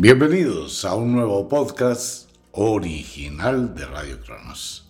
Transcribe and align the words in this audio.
Bienvenidos 0.00 0.84
a 0.84 0.94
un 0.94 1.10
nuevo 1.10 1.48
podcast 1.48 2.30
original 2.52 3.74
de 3.74 3.84
Radio 3.84 4.20
Cronos. 4.20 4.86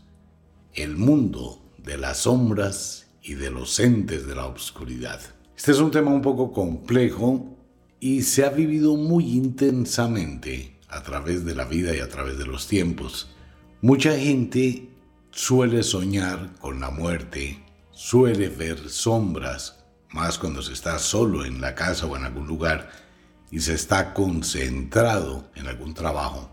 El 0.74 0.98
mundo 0.98 1.62
de 1.78 1.96
las 1.96 2.18
sombras 2.18 3.06
y 3.22 3.32
de 3.32 3.50
los 3.50 3.80
entes 3.80 4.26
de 4.26 4.34
la 4.34 4.44
oscuridad. 4.44 5.18
Este 5.56 5.72
es 5.72 5.78
un 5.78 5.90
tema 5.90 6.10
un 6.10 6.20
poco 6.20 6.52
complejo 6.52 7.56
y 7.98 8.20
se 8.20 8.44
ha 8.44 8.50
vivido 8.50 8.96
muy 8.96 9.34
intensamente 9.34 10.76
a 10.90 11.02
través 11.02 11.46
de 11.46 11.54
la 11.54 11.64
vida 11.64 11.96
y 11.96 12.00
a 12.00 12.08
través 12.10 12.36
de 12.36 12.44
los 12.44 12.66
tiempos. 12.66 13.34
Mucha 13.80 14.14
gente 14.14 14.90
suele 15.30 15.84
soñar 15.84 16.52
con 16.60 16.80
la 16.80 16.90
muerte, 16.90 17.64
suele 17.92 18.50
ver 18.50 18.90
sombras, 18.90 19.86
más 20.10 20.38
cuando 20.38 20.60
se 20.60 20.74
está 20.74 20.98
solo 20.98 21.46
en 21.46 21.62
la 21.62 21.74
casa 21.74 22.04
o 22.04 22.14
en 22.14 22.24
algún 22.24 22.46
lugar 22.46 23.07
y 23.50 23.60
se 23.60 23.74
está 23.74 24.14
concentrado 24.14 25.50
en 25.54 25.66
algún 25.66 25.94
trabajo, 25.94 26.50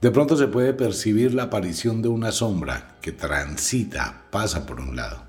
de 0.00 0.10
pronto 0.10 0.36
se 0.36 0.46
puede 0.46 0.72
percibir 0.72 1.34
la 1.34 1.44
aparición 1.44 2.00
de 2.00 2.08
una 2.08 2.32
sombra 2.32 2.96
que 3.02 3.12
transita, 3.12 4.24
pasa 4.30 4.64
por 4.64 4.80
un 4.80 4.96
lado. 4.96 5.28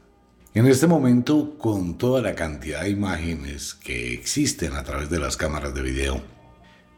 En 0.53 0.65
este 0.65 0.87
momento, 0.87 1.57
con 1.57 1.97
toda 1.97 2.21
la 2.21 2.35
cantidad 2.35 2.83
de 2.83 2.89
imágenes 2.89 3.73
que 3.73 4.13
existen 4.13 4.73
a 4.73 4.83
través 4.83 5.09
de 5.09 5.19
las 5.19 5.35
cámaras 5.35 5.73
de 5.73 5.81
video, 5.81 6.21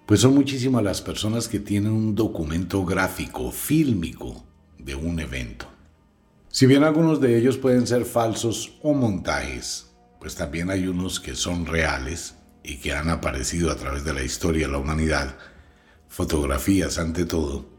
pues 0.06 0.20
son 0.20 0.36
muchísimas 0.36 0.84
las 0.84 1.02
personas 1.02 1.48
que 1.48 1.60
tienen 1.60 1.92
un 1.92 2.14
documento 2.14 2.86
gráfico, 2.86 3.52
fílmico, 3.52 4.44
de 4.78 4.96
un 4.96 5.20
evento. 5.20 5.66
Si 6.50 6.68
bien 6.68 6.84
algunos 6.84 7.22
de 7.22 7.38
ellos 7.38 7.58
pueden 7.58 7.88
ser 7.88 8.06
falsos 8.06 8.78
o 8.84 8.94
montajes, 8.94 9.92
pues 10.20 10.36
también 10.36 10.70
hay 10.70 10.88
unos 10.88 11.20
que 11.20 11.34
son 11.34 11.66
reales 11.66 12.36
y 12.64 12.78
que 12.78 12.94
han 12.94 13.10
aparecido 13.10 13.70
a 13.72 13.76
través 13.76 14.06
de 14.06 14.14
la 14.14 14.24
historia 14.24 14.68
de 14.68 14.72
la 14.72 14.78
humanidad, 14.80 15.36
fotografías 16.08 16.98
ante 16.98 17.26
todo, 17.26 17.70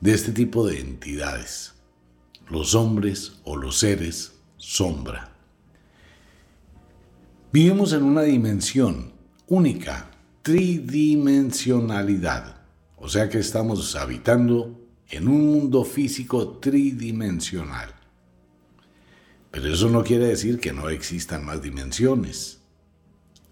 de 0.00 0.14
este 0.14 0.32
tipo 0.32 0.66
de 0.66 0.80
entidades, 0.80 1.74
los 2.48 2.74
hombres 2.74 3.34
o 3.44 3.56
los 3.56 3.78
seres 3.78 4.40
sombra. 4.56 5.36
Vivimos 7.52 7.92
en 7.92 8.04
una 8.04 8.22
dimensión 8.22 9.12
única, 9.48 10.10
tridimensionalidad, 10.42 12.62
o 12.96 13.08
sea 13.08 13.28
que 13.28 13.38
estamos 13.38 13.96
habitando 13.96 14.80
en 15.08 15.26
un 15.28 15.46
mundo 15.46 15.84
físico 15.84 16.58
tridimensional. 16.58 17.94
Pero 19.50 19.74
eso 19.74 19.88
no 19.88 20.04
quiere 20.04 20.26
decir 20.26 20.60
que 20.60 20.72
no 20.72 20.88
existan 20.88 21.44
más 21.44 21.60
dimensiones. 21.60 22.59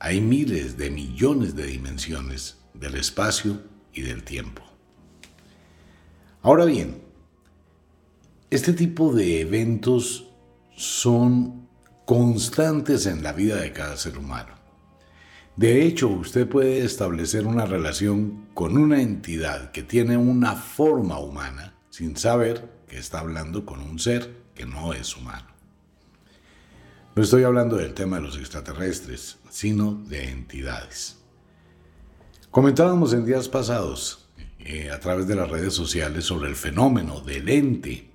Hay 0.00 0.20
miles 0.20 0.76
de 0.76 0.91
millones 0.91 1.56
de 1.56 1.66
dimensiones 1.66 2.59
del 2.75 2.94
espacio 2.94 3.60
y 3.92 4.03
del 4.03 4.22
tiempo. 4.22 4.62
Ahora 6.42 6.64
bien, 6.64 7.03
este 8.50 8.72
tipo 8.72 9.12
de 9.12 9.41
eventos 9.41 10.31
son 10.76 11.69
constantes 12.06 13.06
en 13.06 13.22
la 13.22 13.32
vida 13.32 13.56
de 13.56 13.72
cada 13.72 13.97
ser 13.97 14.16
humano. 14.16 14.54
De 15.56 15.84
hecho, 15.84 16.06
usted 16.06 16.48
puede 16.48 16.84
establecer 16.84 17.47
una 17.47 17.66
relación 17.66 18.47
con 18.54 18.78
una 18.78 19.03
entidad 19.03 19.72
que 19.72 19.82
tiene 19.82 20.16
una 20.16 20.54
forma 20.54 21.19
humana 21.19 21.75
sin 21.91 22.16
saber 22.16 22.84
que 22.87 22.98
está 22.98 23.19
hablando 23.19 23.66
con 23.66 23.81
un 23.81 23.98
ser 23.98 24.44
que 24.54 24.64
no 24.64 24.92
es 24.94 25.16
humano. 25.16 25.57
No 27.19 27.25
estoy 27.25 27.43
hablando 27.43 27.79
del 27.79 27.95
tema 27.95 28.19
de 28.19 28.23
los 28.23 28.39
extraterrestres, 28.39 29.39
sino 29.51 29.95
de 30.06 30.31
entidades. 30.31 31.17
Comentábamos 32.53 33.12
en 33.12 33.25
días 33.25 33.49
pasados, 33.49 34.29
eh, 34.61 34.93
a 34.93 35.01
través 35.01 35.27
de 35.27 35.34
las 35.34 35.51
redes 35.51 35.75
sociales, 35.75 36.27
sobre 36.27 36.49
el 36.49 36.55
fenómeno 36.55 37.21
del 37.21 37.49
ente, 37.49 38.09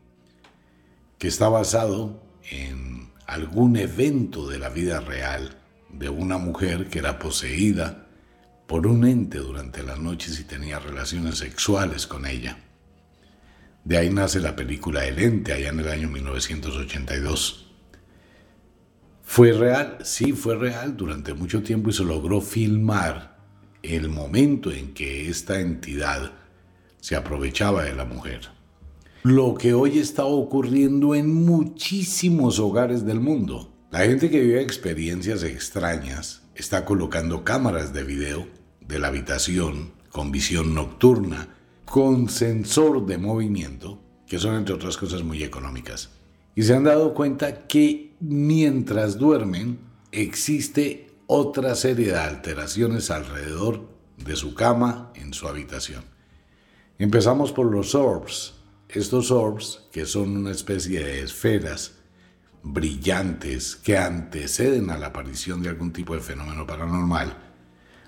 que 1.17 1.27
está 1.27 1.49
basado 1.49 2.23
en 2.49 3.11
algún 3.27 3.75
evento 3.75 4.47
de 4.47 4.57
la 4.57 4.69
vida 4.69 5.01
real 5.01 5.57
de 5.89 6.07
una 6.07 6.37
mujer 6.37 6.87
que 6.87 6.99
era 6.99 7.19
poseída 7.19 8.07
por 8.67 8.87
un 8.87 9.05
ente 9.05 9.39
durante 9.39 9.83
las 9.83 9.99
noches 9.99 10.39
y 10.39 10.45
tenía 10.45 10.79
relaciones 10.79 11.39
sexuales 11.39 12.07
con 12.07 12.25
ella. 12.25 12.57
De 13.83 13.97
ahí 13.97 14.09
nace 14.09 14.39
la 14.39 14.55
película 14.55 15.05
El 15.05 15.19
ente, 15.19 15.51
allá 15.51 15.71
en 15.71 15.81
el 15.81 15.89
año 15.89 16.07
1982. 16.07 17.62
¿Fue 19.35 19.51
real? 19.51 19.97
Sí, 20.03 20.33
fue 20.33 20.55
real 20.55 20.95
durante 20.95 21.33
mucho 21.33 21.63
tiempo 21.63 21.89
y 21.89 21.93
se 21.93 22.03
logró 22.03 22.39
filmar 22.39 23.39
el 23.81 24.07
momento 24.07 24.71
en 24.71 24.93
que 24.93 25.27
esta 25.27 25.59
entidad 25.59 26.33
se 27.01 27.15
aprovechaba 27.15 27.83
de 27.83 27.95
la 27.95 28.05
mujer. 28.05 28.41
Lo 29.23 29.55
que 29.55 29.73
hoy 29.73 29.97
está 29.97 30.25
ocurriendo 30.25 31.15
en 31.15 31.33
muchísimos 31.33 32.59
hogares 32.59 33.07
del 33.07 33.21
mundo. 33.21 33.73
La 33.89 34.01
gente 34.01 34.29
que 34.29 34.39
vive 34.39 34.61
experiencias 34.61 35.41
extrañas 35.41 36.43
está 36.53 36.85
colocando 36.85 37.43
cámaras 37.43 37.91
de 37.91 38.03
video 38.03 38.47
de 38.81 38.99
la 38.99 39.07
habitación 39.07 39.93
con 40.11 40.31
visión 40.31 40.75
nocturna, 40.75 41.55
con 41.85 42.29
sensor 42.29 43.07
de 43.07 43.17
movimiento, 43.17 43.99
que 44.27 44.37
son 44.37 44.53
entre 44.57 44.75
otras 44.75 44.95
cosas 44.95 45.23
muy 45.23 45.41
económicas. 45.41 46.11
Y 46.55 46.63
se 46.63 46.75
han 46.75 46.83
dado 46.83 47.13
cuenta 47.13 47.67
que 47.67 48.15
mientras 48.19 49.17
duermen, 49.17 49.79
existe 50.11 51.11
otra 51.25 51.75
serie 51.75 52.07
de 52.07 52.19
alteraciones 52.19 53.09
alrededor 53.09 53.89
de 54.17 54.35
su 54.35 54.53
cama 54.53 55.11
en 55.15 55.33
su 55.33 55.47
habitación. 55.47 56.03
Empezamos 56.99 57.51
por 57.51 57.71
los 57.71 57.95
orbs. 57.95 58.53
Estos 58.87 59.31
orbs, 59.31 59.87
que 59.91 60.05
son 60.05 60.37
una 60.37 60.51
especie 60.51 61.03
de 61.03 61.21
esferas 61.21 61.93
brillantes 62.61 63.75
que 63.75 63.97
anteceden 63.97 64.91
a 64.91 64.97
la 64.97 65.07
aparición 65.07 65.63
de 65.63 65.69
algún 65.69 65.91
tipo 65.91 66.13
de 66.13 66.21
fenómeno 66.21 66.67
paranormal, 66.67 67.35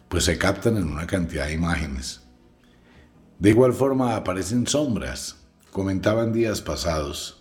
pues 0.08 0.26
se 0.26 0.38
captan 0.38 0.78
en 0.78 0.88
una 0.88 1.08
cantidad 1.08 1.48
de 1.48 1.54
imágenes. 1.54 2.22
De 3.40 3.50
igual 3.50 3.74
forma 3.74 4.16
aparecen 4.16 4.68
sombras. 4.68 5.38
Comentaban 5.72 6.32
días 6.32 6.62
pasados 6.62 7.35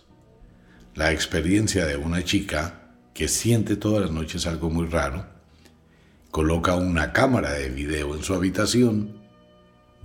la 0.95 1.11
experiencia 1.11 1.85
de 1.85 1.97
una 1.97 2.23
chica 2.23 2.93
que 3.13 3.27
siente 3.27 3.75
todas 3.75 4.01
las 4.01 4.11
noches 4.11 4.47
algo 4.47 4.69
muy 4.69 4.87
raro, 4.87 5.25
coloca 6.31 6.75
una 6.75 7.11
cámara 7.11 7.51
de 7.51 7.69
video 7.69 8.15
en 8.15 8.23
su 8.23 8.33
habitación 8.33 9.17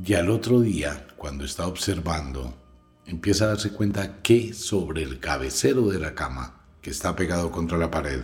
y 0.05 0.15
al 0.15 0.31
otro 0.31 0.61
día, 0.61 1.07
cuando 1.17 1.45
está 1.45 1.69
observando, 1.69 2.55
empieza 3.07 3.45
a 3.45 3.49
darse 3.49 3.71
cuenta 3.71 4.21
que 4.21 4.53
sobre 4.53 5.05
el 5.05 5.21
cabecero 5.21 5.87
de 5.87 6.01
la 6.01 6.17
cama, 6.17 6.65
que 6.83 6.91
está 6.91 7.15
pegado 7.15 7.53
contra 7.53 7.79
la 7.79 7.93
pared, 7.93 8.23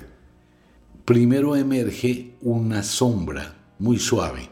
primero 1.04 1.54
emerge 1.54 2.34
una 2.40 2.82
sombra 2.82 3.54
muy 3.78 4.00
suave, 4.00 4.50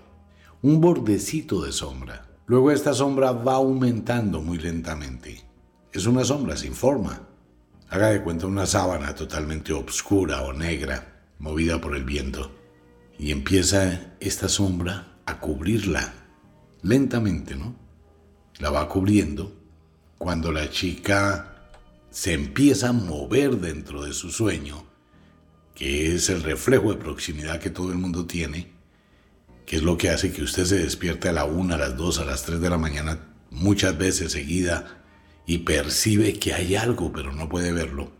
un 0.63 0.81
bordecito 0.81 1.65
de 1.65 1.73
sombra. 1.73 2.29
Luego 2.47 2.71
esta 2.71 2.95
sombra 2.95 3.33
va 3.33 3.55
aumentando 3.55 4.41
muy 4.41 4.59
lentamente. 4.59 5.43
Es 5.93 6.07
una 6.07 6.23
sombra 6.23 6.57
sin 6.57 6.75
forma. 6.75 7.34
Haga 7.95 8.11
de 8.11 8.23
cuenta 8.23 8.49
una 8.49 8.67
sábana 8.67 9.15
totalmente 9.15 9.73
oscura 9.73 10.43
o 10.43 10.53
negra, 10.53 11.23
movida 11.39 11.81
por 11.81 11.95
el 11.95 12.03
viento. 12.03 12.51
Y 13.21 13.31
empieza 13.31 14.17
esta 14.19 14.49
sombra 14.49 15.21
a 15.27 15.39
cubrirla, 15.39 16.13
lentamente, 16.83 17.55
¿no? 17.55 17.77
La 18.59 18.71
va 18.71 18.89
cubriendo. 18.89 19.57
Cuando 20.19 20.51
la 20.51 20.69
chica 20.71 21.71
se 22.11 22.33
empieza 22.33 22.89
a 22.89 22.93
mover 22.93 23.59
dentro 23.59 24.03
de 24.03 24.13
su 24.13 24.33
sueño, 24.33 24.85
que 25.77 26.17
es 26.17 26.29
el 26.31 26.43
reflejo 26.43 26.91
de 26.91 26.99
proximidad 26.99 27.61
que 27.61 27.71
todo 27.71 27.93
el 27.93 27.99
mundo 27.99 28.27
tiene, 28.27 28.73
que 29.67 29.77
es 29.77 29.85
lo 29.85 29.97
que 29.97 30.11
hace 30.11 30.33
que 30.33 30.43
usted 30.43 30.65
se 30.65 30.79
despierte 30.79 31.29
a 31.29 31.33
la 31.33 31.45
una, 31.45 31.77
a 31.77 31.79
las 31.79 31.97
dos, 31.97 32.19
a 32.19 32.25
las 32.25 32.43
tres 32.43 32.61
de 32.61 32.71
la 32.71 32.77
mañana, 32.77 33.21
muchas 33.51 33.97
veces 33.97 34.33
seguida, 34.33 35.04
y 35.47 35.59
percibe 35.59 36.39
que 36.39 36.55
hay 36.55 36.77
algo, 36.77 37.13
pero 37.13 37.33
no 37.33 37.49
puede 37.49 37.73
verlo. 37.73 38.11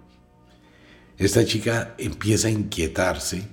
Esta 1.17 1.45
chica 1.45 1.95
empieza 1.99 2.49
a 2.49 2.53
inquietarse 2.53 3.49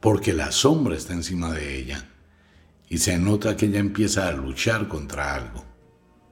porque 0.00 0.32
la 0.32 0.50
sombra 0.50 0.96
está 0.96 1.12
encima 1.12 1.52
de 1.52 1.78
ella 1.78 2.08
y 2.88 2.98
se 2.98 3.18
nota 3.18 3.56
que 3.56 3.66
ella 3.66 3.78
empieza 3.78 4.26
a 4.26 4.32
luchar 4.32 4.88
contra 4.88 5.34
algo 5.34 5.64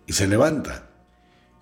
y 0.07 0.13
se 0.13 0.27
levanta. 0.27 0.91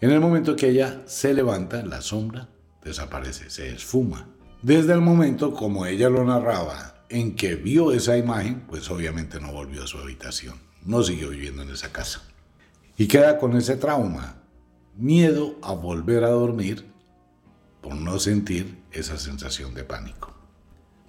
En 0.00 0.10
el 0.10 0.20
momento 0.20 0.56
que 0.56 0.68
ella 0.68 1.02
se 1.06 1.34
levanta, 1.34 1.84
la 1.84 2.00
sombra 2.00 2.48
desaparece, 2.82 3.50
se 3.50 3.70
esfuma. 3.70 4.28
Desde 4.62 4.92
el 4.94 5.00
momento, 5.00 5.52
como 5.52 5.86
ella 5.86 6.08
lo 6.08 6.24
narraba, 6.24 7.04
en 7.08 7.34
que 7.34 7.56
vio 7.56 7.92
esa 7.92 8.16
imagen, 8.16 8.62
pues 8.66 8.90
obviamente 8.90 9.40
no 9.40 9.52
volvió 9.52 9.84
a 9.84 9.86
su 9.86 9.98
habitación, 9.98 10.58
no 10.84 11.02
siguió 11.02 11.30
viviendo 11.30 11.62
en 11.62 11.70
esa 11.70 11.92
casa. 11.92 12.22
Y 12.98 13.08
queda 13.08 13.38
con 13.38 13.54
ese 13.56 13.76
trauma, 13.76 14.42
miedo 14.96 15.56
a 15.60 15.72
volver 15.74 16.24
a 16.24 16.30
dormir 16.30 16.86
por 17.82 17.94
no 17.94 18.18
sentir 18.18 18.78
esa 18.90 19.18
sensación 19.18 19.74
de 19.74 19.84
pánico. 19.84 20.34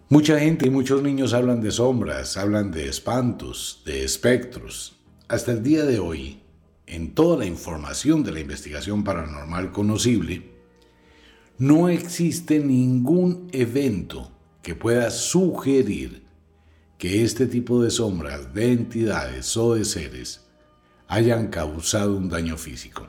Mucha 0.10 0.38
gente 0.38 0.68
y 0.68 0.70
muchos 0.70 1.02
niños 1.02 1.34
hablan 1.34 1.62
de 1.62 1.72
sombras, 1.72 2.36
hablan 2.36 2.72
de 2.72 2.90
espantos, 2.90 3.84
de 3.86 4.04
espectros. 4.04 4.98
Hasta 5.30 5.54
el 5.54 5.64
día 5.64 5.86
de 5.86 6.00
hoy, 6.00 6.42
en 6.88 7.14
toda 7.14 7.38
la 7.38 7.46
información 7.46 8.24
de 8.24 8.34
la 8.34 8.42
investigación 8.42 9.06
paranormal 9.06 9.72
conocible, 9.72 10.52
no 11.58 11.88
existe 11.88 12.60
ningún 12.60 13.48
evento 13.54 14.32
que 14.62 14.76
pueda 14.76 15.10
sugerir 15.10 16.24
que 16.98 17.24
este 17.24 17.48
tipo 17.48 17.82
de 17.82 17.92
sombras 17.92 18.54
de 18.54 18.74
entidades 18.74 19.56
o 19.56 19.76
de 19.76 19.86
seres 19.86 20.47
hayan 21.08 21.48
causado 21.48 22.16
un 22.16 22.30
daño 22.30 22.58
físico. 22.58 23.08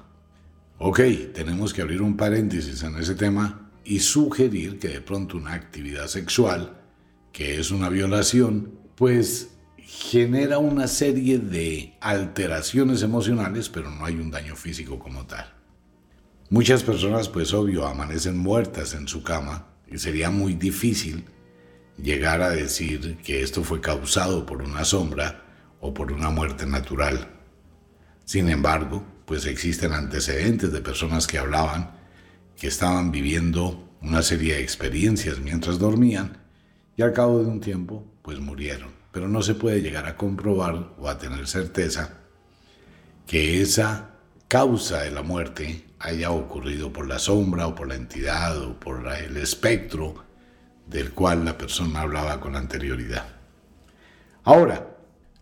Ok, 0.79 1.01
tenemos 1.35 1.75
que 1.75 1.83
abrir 1.83 2.03
un 2.03 2.17
paréntesis 2.17 2.83
en 2.83 2.97
ese 2.97 3.15
tema 3.15 3.71
y 3.85 4.01
sugerir 4.01 4.79
que 4.79 4.89
de 4.89 5.01
pronto 5.01 5.37
una 5.37 5.55
actividad 5.55 6.07
sexual, 6.07 6.81
que 7.33 7.59
es 7.59 7.71
una 7.71 7.89
violación, 7.89 8.79
pues 8.95 9.57
genera 9.79 10.59
una 10.59 10.87
serie 10.87 11.39
de 11.39 11.97
alteraciones 12.01 13.03
emocionales, 13.03 13.69
pero 13.69 13.91
no 13.91 14.05
hay 14.05 14.17
un 14.17 14.31
daño 14.31 14.55
físico 14.55 14.99
como 14.99 15.27
tal. 15.27 15.53
Muchas 16.51 16.83
personas, 16.83 17.29
pues 17.29 17.53
obvio, 17.53 17.87
amanecen 17.87 18.39
muertas 18.39 18.95
en 18.95 19.09
su 19.09 19.23
cama 19.23 19.67
y 19.91 19.99
sería 19.99 20.31
muy 20.31 20.55
difícil 20.55 21.25
llegar 21.97 22.43
a 22.43 22.51
decir 22.51 23.19
que 23.25 23.43
esto 23.43 23.65
fue 23.65 23.81
causado 23.81 24.47
por 24.47 24.63
una 24.63 24.85
sombra 24.85 25.45
o 25.81 25.93
por 25.93 26.13
una 26.13 26.31
muerte 26.31 26.67
natural. 26.67 27.38
Sin 28.29 28.51
embargo, 28.51 29.03
pues 29.25 29.47
existen 29.47 29.95
antecedentes 29.95 30.71
de 30.71 30.83
personas 30.83 31.27
que 31.27 31.39
hablaban 31.39 31.93
que 32.59 32.67
estaban 32.67 33.11
viviendo 33.11 33.89
una 34.03 34.21
serie 34.21 34.57
de 34.57 34.61
experiencias 34.61 35.39
mientras 35.39 35.79
dormían 35.79 36.37
y 36.95 37.01
al 37.01 37.15
cabo 37.15 37.39
de 37.39 37.47
un 37.47 37.59
tiempo 37.59 38.05
pues 38.21 38.39
murieron. 38.39 38.91
Pero 39.13 39.29
no 39.29 39.41
se 39.41 39.55
puede 39.55 39.81
llegar 39.81 40.05
a 40.05 40.19
comprobar 40.19 40.93
o 40.99 41.09
a 41.09 41.17
tener 41.17 41.49
certeza 41.49 42.19
que 43.27 43.63
esa 43.63 44.11
causa 44.47 45.01
de 45.01 45.11
la 45.11 45.23
muerte 45.23 45.87
haya 45.99 46.31
ocurrido 46.31 46.93
por 46.93 47.09
la 47.09 47.19
sombra 47.19 47.67
o 47.67 47.75
por 47.75 47.89
la 47.89 47.95
entidad 47.95 48.63
o 48.63 48.79
por 48.79 49.11
el 49.11 49.39
espectro 49.39 50.17
del 50.87 51.13
cual 51.13 51.47
la 51.47 51.57
persona 51.57 52.03
hablaba 52.03 52.39
con 52.41 52.57
anterioridad. 52.57 53.25
Ahora, 54.45 54.99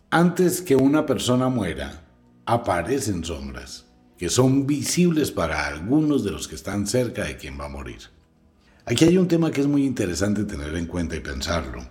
antes 0.09 0.61
que 0.61 0.77
una 0.77 1.05
persona 1.05 1.49
muera, 1.49 2.06
aparecen 2.47 3.23
sombras 3.23 3.85
que 4.17 4.29
son 4.29 4.65
visibles 4.65 5.29
para 5.29 5.67
algunos 5.67 6.23
de 6.23 6.31
los 6.31 6.47
que 6.47 6.55
están 6.55 6.87
cerca 6.87 7.25
de 7.25 7.37
quien 7.37 7.59
va 7.59 7.65
a 7.65 7.69
morir. 7.69 7.99
Aquí 8.85 9.05
hay 9.05 9.19
un 9.19 9.27
tema 9.27 9.51
que 9.51 9.61
es 9.61 9.67
muy 9.67 9.85
interesante 9.85 10.43
tener 10.43 10.75
en 10.75 10.87
cuenta 10.87 11.15
y 11.15 11.19
pensarlo. 11.19 11.87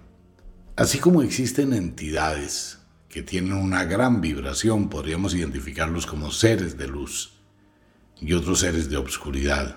Así 0.74 0.98
como 0.98 1.22
existen 1.22 1.72
entidades 1.72 2.78
que 3.08 3.22
tienen 3.22 3.52
una 3.52 3.84
gran 3.84 4.20
vibración, 4.20 4.88
podríamos 4.88 5.34
identificarlos 5.34 6.04
como 6.04 6.32
seres 6.32 6.76
de 6.76 6.88
luz 6.88 7.34
y 8.20 8.32
otros 8.32 8.58
seres 8.58 8.90
de 8.90 8.96
obscuridad. 8.96 9.76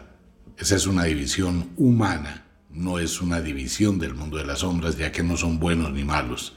Esa 0.58 0.76
es 0.76 0.88
una 0.88 1.04
división 1.04 1.70
humana 1.78 2.50
no 2.70 3.00
es 3.00 3.22
una 3.22 3.42
división 3.42 3.98
del 3.98 4.14
mundo 4.14 4.38
de 4.38 4.46
las 4.46 4.60
sombras, 4.60 4.98
ya 4.98 5.12
que 5.12 5.24
no 5.24 5.36
son 5.38 5.60
buenos 5.60 5.92
ni 5.92 6.04
malos. 6.04 6.56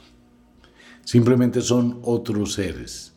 Simplemente 1.03 1.61
son 1.61 1.99
otros 2.03 2.53
seres. 2.53 3.12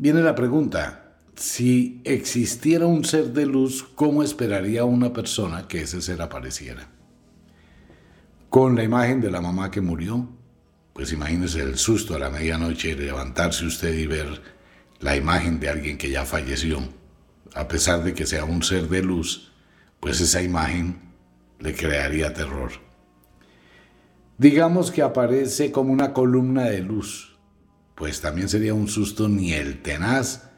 Viene 0.00 0.22
la 0.22 0.34
pregunta, 0.34 1.18
si 1.36 2.00
existiera 2.04 2.86
un 2.86 3.04
ser 3.04 3.34
de 3.34 3.44
luz, 3.44 3.86
¿cómo 3.94 4.22
esperaría 4.22 4.86
una 4.86 5.12
persona 5.12 5.68
que 5.68 5.82
ese 5.82 6.00
ser 6.00 6.22
apareciera? 6.22 6.88
Con 8.48 8.76
la 8.76 8.82
imagen 8.82 9.20
de 9.20 9.30
la 9.30 9.42
mamá 9.42 9.70
que 9.70 9.82
murió, 9.82 10.26
pues 10.94 11.12
imagínese 11.12 11.60
el 11.60 11.76
susto 11.76 12.14
a 12.14 12.18
la 12.18 12.30
medianoche 12.30 12.94
de 12.94 13.04
levantarse 13.04 13.66
usted 13.66 13.92
y 13.92 14.06
ver 14.06 14.40
la 15.00 15.16
imagen 15.16 15.60
de 15.60 15.68
alguien 15.68 15.98
que 15.98 16.08
ya 16.08 16.24
falleció. 16.24 16.78
A 17.54 17.68
pesar 17.68 18.02
de 18.02 18.14
que 18.14 18.24
sea 18.24 18.46
un 18.46 18.62
ser 18.62 18.88
de 18.88 19.02
luz, 19.02 19.52
pues 20.00 20.18
esa 20.22 20.40
imagen 20.40 20.98
le 21.58 21.74
crearía 21.74 22.32
terror. 22.32 22.72
Digamos 24.38 24.92
que 24.92 25.02
aparece 25.02 25.70
como 25.70 25.92
una 25.92 26.14
columna 26.14 26.64
de 26.64 26.80
luz, 26.80 27.29
pues 28.00 28.22
también 28.22 28.48
sería 28.48 28.72
un 28.72 28.88
susto 28.88 29.28
ni 29.28 29.52
el 29.52 29.82
tenaz 29.82 30.48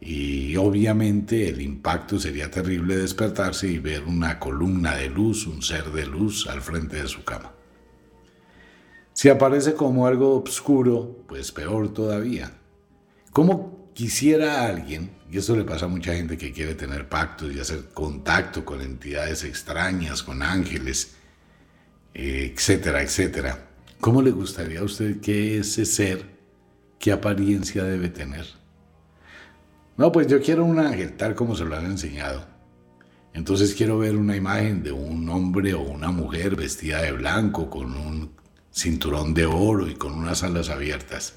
y 0.00 0.54
obviamente 0.54 1.48
el 1.48 1.60
impacto 1.60 2.20
sería 2.20 2.52
terrible 2.52 2.96
despertarse 2.96 3.66
y 3.66 3.80
ver 3.80 4.04
una 4.04 4.38
columna 4.38 4.94
de 4.94 5.10
luz, 5.10 5.48
un 5.48 5.60
ser 5.60 5.90
de 5.90 6.06
luz 6.06 6.46
al 6.46 6.62
frente 6.62 7.02
de 7.02 7.08
su 7.08 7.24
cama. 7.24 7.52
Si 9.12 9.28
aparece 9.28 9.74
como 9.74 10.06
algo 10.06 10.40
oscuro, 10.40 11.24
pues 11.26 11.50
peor 11.50 11.92
todavía. 11.92 12.52
¿Cómo 13.32 13.90
quisiera 13.92 14.64
alguien 14.64 15.10
y 15.32 15.38
esto 15.38 15.56
le 15.56 15.64
pasa 15.64 15.86
a 15.86 15.88
mucha 15.88 16.14
gente 16.14 16.38
que 16.38 16.52
quiere 16.52 16.76
tener 16.76 17.08
pactos 17.08 17.52
y 17.52 17.58
hacer 17.58 17.88
contacto 17.92 18.64
con 18.64 18.80
entidades 18.80 19.42
extrañas, 19.42 20.22
con 20.22 20.44
ángeles, 20.44 21.16
etcétera, 22.14 23.02
etcétera. 23.02 23.66
¿Cómo 23.98 24.22
le 24.22 24.30
gustaría 24.30 24.78
a 24.78 24.84
usted 24.84 25.20
que 25.20 25.58
ese 25.58 25.86
ser, 25.86 26.33
qué 27.04 27.12
apariencia 27.12 27.84
debe 27.84 28.08
tener? 28.08 28.46
No, 29.98 30.10
pues 30.10 30.26
yo 30.26 30.40
quiero 30.40 30.64
un 30.64 30.78
ángel 30.78 31.18
tal 31.18 31.34
como 31.34 31.54
se 31.54 31.66
lo 31.66 31.76
han 31.76 31.84
enseñado. 31.84 32.46
Entonces 33.34 33.74
quiero 33.74 33.98
ver 33.98 34.16
una 34.16 34.36
imagen 34.36 34.82
de 34.82 34.90
un 34.90 35.28
hombre 35.28 35.74
o 35.74 35.82
una 35.82 36.10
mujer 36.10 36.56
vestida 36.56 37.02
de 37.02 37.12
blanco 37.12 37.68
con 37.68 37.94
un 37.94 38.30
cinturón 38.72 39.34
de 39.34 39.44
oro 39.44 39.86
y 39.86 39.96
con 39.96 40.14
unas 40.14 40.44
alas 40.44 40.70
abiertas. 40.70 41.34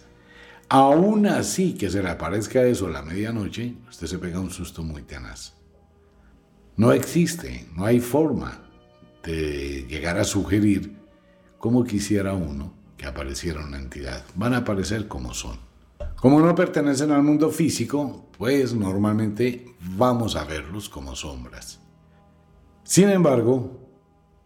Aún 0.70 1.28
así 1.28 1.74
que 1.74 1.90
se 1.90 2.02
le 2.02 2.12
aparezca 2.12 2.64
eso 2.64 2.88
a 2.88 2.92
la 2.92 3.02
medianoche, 3.02 3.76
usted 3.90 4.08
se 4.08 4.20
pega 4.20 4.40
un 4.40 4.52
susto 4.52 4.84
muy 4.84 5.02
tenaz. 5.02 5.54
No 6.78 6.94
existe, 6.94 7.68
no 7.76 7.84
hay 7.84 8.00
forma 8.00 8.70
de 9.22 9.86
llegar 9.90 10.18
a 10.18 10.24
sugerir 10.24 10.96
como 11.58 11.84
quisiera 11.84 12.36
uno 12.36 12.77
que 12.98 13.06
apareciera 13.06 13.64
una 13.64 13.78
entidad. 13.78 14.26
Van 14.36 14.54
a 14.54 14.58
aparecer 14.58 15.08
como 15.08 15.34
son. 15.34 15.60
Como 16.16 16.40
no 16.40 16.56
pertenecen 16.56 17.12
al 17.12 17.24
mundo 17.24 17.52
físico, 17.52 18.28
pues 18.38 18.74
normalmente 18.74 19.76
vamos 19.96 20.36
a 20.36 20.44
verlos 20.46 20.90
como 20.90 21.16
sombras. 21.16 21.80
Sin 22.84 23.10
embargo, 23.10 23.88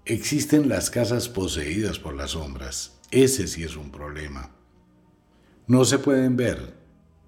existen 0.05 0.67
las 0.67 0.89
casas 0.89 1.29
poseídas 1.29 1.97
por 1.97 2.13
las 2.15 2.31
sombras. 2.31 2.99
Ese 3.09 3.47
sí 3.47 3.63
es 3.63 3.75
un 3.77 3.91
problema. 3.91 4.51
No 5.67 5.85
se 5.85 5.99
pueden 5.99 6.35
ver, 6.35 6.75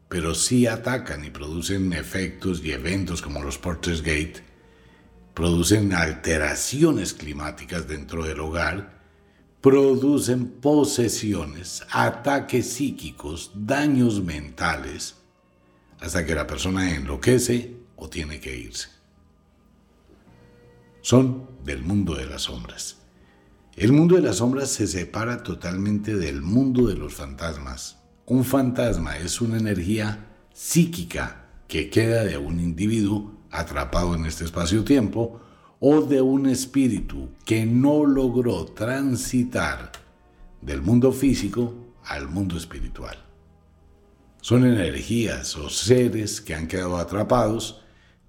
pero 0.10 0.36
sí 0.36 0.68
atacan 0.68 1.24
y 1.24 1.30
producen 1.30 1.94
efectos 1.94 2.62
y 2.63 2.72
eventos 2.72 3.22
como 3.22 3.42
los 3.42 3.58
Porters 3.58 4.01
Gate, 4.01 4.44
producen 5.34 5.94
alteraciones 5.94 7.13
climáticas 7.13 7.88
dentro 7.88 8.25
del 8.25 8.39
hogar 8.39 9.03
producen 9.63 10.60
posesiones, 10.60 11.84
ataques 11.89 12.70
psíquicos, 12.74 13.50
daños 13.55 14.22
mentales, 14.22 15.15
hasta 16.01 16.25
que 16.25 16.36
la 16.36 16.46
persona 16.46 16.93
enloquece 16.93 17.77
o 17.96 18.10
tiene 18.10 18.41
que 18.41 18.58
irse. 18.58 18.89
Son 21.00 21.48
del 21.63 21.82
mundo 21.82 22.13
de 22.13 22.25
las 22.25 22.41
sombras. 22.41 22.98
El 23.77 23.93
mundo 23.93 24.17
de 24.17 24.24
las 24.24 24.38
sombras 24.38 24.70
se 24.70 24.86
separa 24.86 25.43
totalmente 25.43 26.17
del 26.17 26.41
mundo 26.41 26.88
de 26.88 26.96
los 26.96 27.13
fantasmas. 27.13 28.00
Un 28.25 28.43
fantasma 28.43 29.17
es 29.17 29.39
una 29.39 29.58
energía 29.58 30.27
psíquica 30.51 31.46
que 31.70 31.89
queda 31.89 32.25
de 32.25 32.38
un 32.38 32.60
individuo 32.60 33.32
atrapado 33.50 34.13
en 34.13 34.25
este 34.25 34.43
espacio-tiempo 34.43 35.39
o 35.86 36.02
de 36.02 36.22
un 36.22 36.46
espíritu 36.46 37.32
que 37.44 37.66
no 37.66 38.06
logró 38.06 38.63
transitar 38.68 39.92
del 40.62 40.82
mundo 40.82 41.12
físico 41.12 41.75
al 42.06 42.30
mundo 42.30 42.56
espiritual. 42.56 43.18
Son 44.40 44.66
energías 44.66 45.58
o 45.58 45.70
seres 45.70 46.40
que 46.40 46.56
han 46.56 46.70
quedado 46.70 46.96
atrapados, 46.96 47.82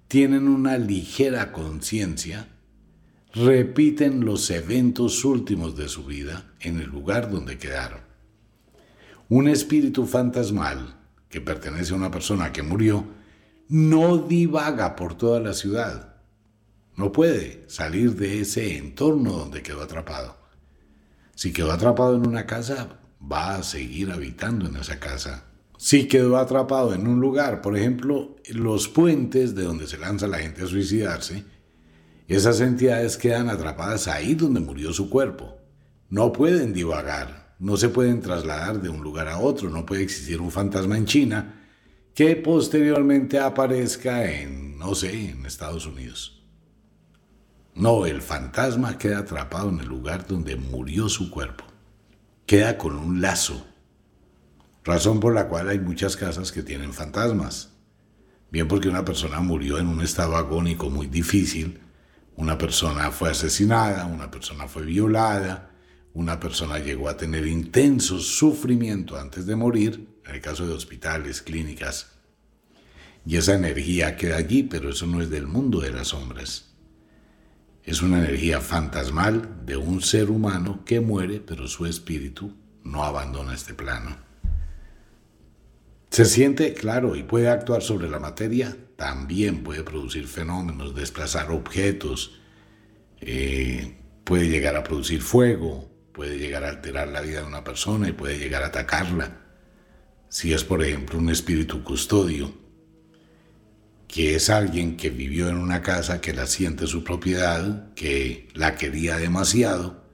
tienen 0.09 0.49
una 0.49 0.77
ligera 0.77 1.53
conciencia, 1.53 2.49
repiten 3.33 4.25
los 4.25 4.51
eventos 4.51 5.23
últimos 5.23 5.77
de 5.77 5.87
su 5.87 6.03
vida 6.03 6.51
en 6.59 6.81
el 6.81 6.89
lugar 6.89 7.31
donde 7.31 7.57
quedaron. 7.57 8.01
Un 9.29 9.47
espíritu 9.47 10.05
fantasmal 10.05 10.97
que 11.29 11.39
pertenece 11.39 11.93
a 11.93 11.97
una 11.97 12.11
persona 12.11 12.51
que 12.51 12.63
murió 12.63 13.05
no 13.69 14.17
divaga 14.17 14.97
por 14.97 15.17
toda 15.17 15.39
la 15.39 15.53
ciudad 15.53 16.14
no 16.95 17.11
puede 17.11 17.65
salir 17.67 18.15
de 18.15 18.41
ese 18.41 18.77
entorno 18.77 19.33
donde 19.33 19.61
quedó 19.61 19.81
atrapado. 19.81 20.37
Si 21.35 21.51
quedó 21.51 21.71
atrapado 21.71 22.15
en 22.15 22.25
una 22.25 22.45
casa, 22.45 22.99
va 23.21 23.55
a 23.55 23.63
seguir 23.63 24.11
habitando 24.11 24.67
en 24.67 24.77
esa 24.77 24.99
casa. 24.99 25.45
Si 25.77 26.07
quedó 26.07 26.37
atrapado 26.37 26.93
en 26.93 27.07
un 27.07 27.19
lugar, 27.19 27.61
por 27.61 27.77
ejemplo, 27.77 28.37
los 28.49 28.87
puentes 28.87 29.55
de 29.55 29.63
donde 29.63 29.87
se 29.87 29.97
lanza 29.97 30.27
la 30.27 30.37
gente 30.39 30.63
a 30.63 30.67
suicidarse, 30.67 31.43
esas 32.27 32.61
entidades 32.61 33.17
quedan 33.17 33.49
atrapadas 33.49 34.07
ahí 34.07 34.33
donde 34.33 34.61
murió 34.61 34.93
su 34.93 35.09
cuerpo. 35.09 35.57
No 36.09 36.31
pueden 36.31 36.73
divagar, 36.73 37.55
no 37.59 37.75
se 37.75 37.89
pueden 37.89 38.21
trasladar 38.21 38.81
de 38.81 38.89
un 38.89 39.01
lugar 39.01 39.27
a 39.27 39.39
otro, 39.39 39.69
no 39.69 39.85
puede 39.85 40.03
existir 40.03 40.39
un 40.39 40.51
fantasma 40.51 40.97
en 40.97 41.05
China 41.05 41.61
que 42.13 42.37
posteriormente 42.37 43.37
aparezca 43.37 44.31
en, 44.31 44.77
no 44.77 44.95
sé, 44.95 45.31
en 45.31 45.45
Estados 45.45 45.85
Unidos. 45.85 46.44
No, 47.75 48.05
el 48.05 48.21
fantasma 48.21 48.97
queda 48.97 49.19
atrapado 49.19 49.67
en 49.67 49.81
el 49.81 49.87
lugar 49.87 50.25
donde 50.25 50.55
murió 50.55 51.09
su 51.09 51.29
cuerpo. 51.29 51.65
Queda 52.45 52.77
con 52.77 52.95
un 52.95 53.19
lazo. 53.19 53.67
Razón 54.85 55.19
por 55.19 55.33
la 55.33 55.49
cual 55.49 55.67
hay 55.67 55.79
muchas 55.79 56.15
casas 56.15 56.53
que 56.53 56.63
tienen 56.63 56.93
fantasmas. 56.93 57.73
Bien 58.49 58.69
porque 58.69 58.87
una 58.87 59.03
persona 59.03 59.41
murió 59.41 59.77
en 59.77 59.87
un 59.87 60.01
estado 60.01 60.37
agónico 60.37 60.89
muy 60.89 61.07
difícil, 61.07 61.81
una 62.37 62.57
persona 62.57 63.11
fue 63.11 63.31
asesinada, 63.31 64.05
una 64.05 64.31
persona 64.31 64.69
fue 64.69 64.83
violada, 64.83 65.71
una 66.13 66.39
persona 66.39 66.79
llegó 66.79 67.09
a 67.09 67.17
tener 67.17 67.45
intenso 67.45 68.19
sufrimiento 68.19 69.17
antes 69.17 69.45
de 69.45 69.57
morir, 69.57 70.07
en 70.25 70.35
el 70.35 70.41
caso 70.41 70.65
de 70.65 70.73
hospitales, 70.73 71.41
clínicas. 71.41 72.11
Y 73.25 73.35
esa 73.35 73.55
energía 73.55 74.15
queda 74.15 74.37
allí, 74.37 74.63
pero 74.63 74.91
eso 74.91 75.05
no 75.07 75.21
es 75.21 75.29
del 75.29 75.47
mundo 75.47 75.81
de 75.81 75.91
las 75.91 76.09
sombras. 76.09 76.74
Es 77.85 78.01
una 78.01 78.17
energía 78.17 78.61
fantasmal 78.61 79.63
de 79.63 79.77
un 79.77 80.01
ser 80.01 80.31
humano 80.31 80.83
que 80.85 80.99
muere, 80.99 81.39
pero 81.39 81.67
su 81.67 81.85
espíritu 81.85 82.51
no 82.83 83.03
abandona 83.03 83.53
este 83.53 83.75
plano. 83.75 84.17
Se 86.09 86.25
siente 86.25 86.73
claro 86.73 87.15
y 87.15 87.21
puede 87.21 87.47
actuar 87.47 87.83
sobre 87.83 88.09
la 88.09 88.17
materia, 88.17 88.75
también 88.95 89.63
puede 89.63 89.83
producir 89.83 90.27
fenómenos, 90.27 90.95
desplazar 90.95 91.51
objetos, 91.51 92.39
eh, 93.21 93.97
puede 94.23 94.49
llegar 94.49 94.75
a 94.75 94.83
producir 94.83 95.21
fuego, 95.21 95.87
puede 96.11 96.39
llegar 96.39 96.63
a 96.63 96.69
alterar 96.69 97.09
la 97.09 97.21
vida 97.21 97.41
de 97.41 97.47
una 97.47 97.63
persona 97.63 98.09
y 98.09 98.13
puede 98.13 98.39
llegar 98.39 98.63
a 98.63 98.67
atacarla. 98.67 99.41
Si 100.27 100.53
es, 100.53 100.63
por 100.63 100.83
ejemplo, 100.83 101.19
un 101.19 101.29
espíritu 101.29 101.83
custodio, 101.83 102.51
que 104.15 104.33
es 104.33 104.49
alguien 104.49 104.95
que 104.95 105.09
vivió 105.09 105.49
en 105.49 105.57
una 105.57 105.81
casa 105.81 106.21
que 106.21 106.33
la 106.33 106.47
siente 106.47 106.87
su 106.87 107.03
propiedad, 107.03 107.93
que 107.95 108.47
la 108.53 108.75
quería 108.75 109.17
demasiado, 109.17 110.05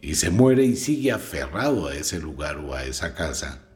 y 0.00 0.14
se 0.14 0.30
muere 0.30 0.64
y 0.64 0.76
sigue 0.76 1.12
aferrado 1.12 1.88
a 1.88 1.94
ese 1.94 2.18
lugar 2.18 2.56
o 2.56 2.72
a 2.72 2.84
esa 2.86 3.14
casa, 3.14 3.68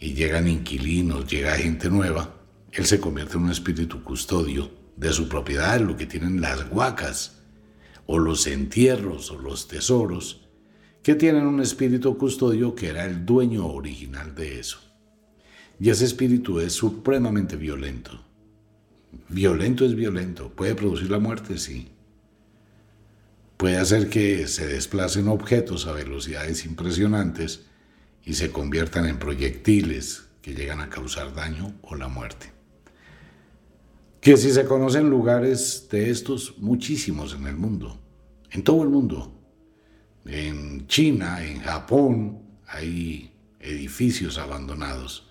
y 0.00 0.14
llegan 0.14 0.48
inquilinos, 0.48 1.28
llega 1.28 1.54
gente 1.54 1.88
nueva, 1.88 2.40
él 2.72 2.86
se 2.86 2.98
convierte 2.98 3.36
en 3.36 3.44
un 3.44 3.52
espíritu 3.52 4.02
custodio 4.02 4.68
de 4.96 5.12
su 5.12 5.28
propiedad, 5.28 5.78
lo 5.78 5.96
que 5.96 6.06
tienen 6.06 6.40
las 6.40 6.66
huacas, 6.68 7.42
o 8.06 8.18
los 8.18 8.48
entierros, 8.48 9.30
o 9.30 9.38
los 9.38 9.68
tesoros, 9.68 10.44
que 11.04 11.14
tienen 11.14 11.46
un 11.46 11.60
espíritu 11.60 12.18
custodio 12.18 12.74
que 12.74 12.88
era 12.88 13.04
el 13.04 13.24
dueño 13.24 13.64
original 13.64 14.34
de 14.34 14.58
eso. 14.58 14.80
Y 15.78 15.90
ese 15.90 16.04
espíritu 16.04 16.58
es 16.58 16.72
supremamente 16.72 17.54
violento 17.54 18.26
Violento 19.28 19.84
es 19.84 19.94
violento. 19.94 20.50
¿Puede 20.50 20.74
producir 20.74 21.10
la 21.10 21.18
muerte? 21.18 21.58
Sí. 21.58 21.88
Puede 23.56 23.78
hacer 23.78 24.08
que 24.08 24.46
se 24.48 24.66
desplacen 24.66 25.28
objetos 25.28 25.86
a 25.86 25.92
velocidades 25.92 26.64
impresionantes 26.64 27.66
y 28.24 28.34
se 28.34 28.50
conviertan 28.50 29.06
en 29.06 29.18
proyectiles 29.18 30.26
que 30.42 30.54
llegan 30.54 30.80
a 30.80 30.90
causar 30.90 31.34
daño 31.34 31.74
o 31.82 31.94
la 31.94 32.08
muerte. 32.08 32.52
Que 34.20 34.36
si 34.36 34.50
se 34.50 34.64
conocen 34.64 35.08
lugares 35.08 35.88
de 35.90 36.10
estos, 36.10 36.58
muchísimos 36.58 37.34
en 37.34 37.46
el 37.46 37.56
mundo, 37.56 37.98
en 38.50 38.62
todo 38.62 38.82
el 38.82 38.88
mundo. 38.88 39.32
En 40.24 40.86
China, 40.88 41.44
en 41.44 41.60
Japón, 41.60 42.42
hay 42.66 43.32
edificios 43.60 44.38
abandonados 44.38 45.25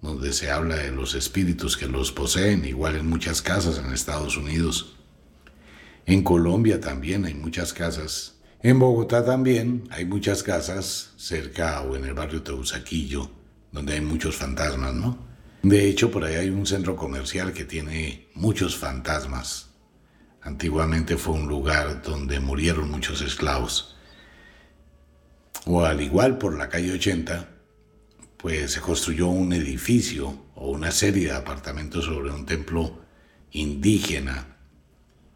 donde 0.00 0.32
se 0.32 0.50
habla 0.50 0.76
de 0.76 0.92
los 0.92 1.14
espíritus 1.14 1.76
que 1.76 1.86
los 1.86 2.12
poseen, 2.12 2.64
igual 2.64 2.96
en 2.96 3.08
muchas 3.08 3.42
casas 3.42 3.78
en 3.78 3.92
Estados 3.92 4.36
Unidos. 4.36 4.96
En 6.06 6.22
Colombia 6.22 6.80
también 6.80 7.24
hay 7.24 7.34
muchas 7.34 7.72
casas. 7.72 8.36
En 8.62 8.78
Bogotá 8.78 9.24
también 9.24 9.88
hay 9.90 10.04
muchas 10.04 10.42
casas 10.42 11.10
cerca 11.16 11.80
o 11.82 11.96
en 11.96 12.04
el 12.04 12.14
barrio 12.14 12.42
Teusaquillo, 12.42 13.30
donde 13.72 13.94
hay 13.94 14.00
muchos 14.00 14.36
fantasmas, 14.36 14.94
¿no? 14.94 15.18
De 15.62 15.88
hecho, 15.88 16.10
por 16.10 16.24
ahí 16.24 16.36
hay 16.36 16.50
un 16.50 16.66
centro 16.66 16.96
comercial 16.96 17.52
que 17.52 17.64
tiene 17.64 18.28
muchos 18.34 18.76
fantasmas. 18.76 19.70
Antiguamente 20.40 21.16
fue 21.16 21.34
un 21.34 21.48
lugar 21.48 22.00
donde 22.02 22.40
murieron 22.40 22.90
muchos 22.90 23.20
esclavos. 23.20 23.96
O 25.66 25.84
al 25.84 26.00
igual 26.00 26.38
por 26.38 26.56
la 26.56 26.68
calle 26.68 26.92
80, 26.92 27.48
pues 28.38 28.72
se 28.72 28.80
construyó 28.80 29.28
un 29.28 29.52
edificio 29.52 30.46
o 30.54 30.70
una 30.70 30.92
serie 30.92 31.26
de 31.26 31.36
apartamentos 31.36 32.04
sobre 32.04 32.30
un 32.30 32.46
templo 32.46 33.00
indígena 33.50 34.56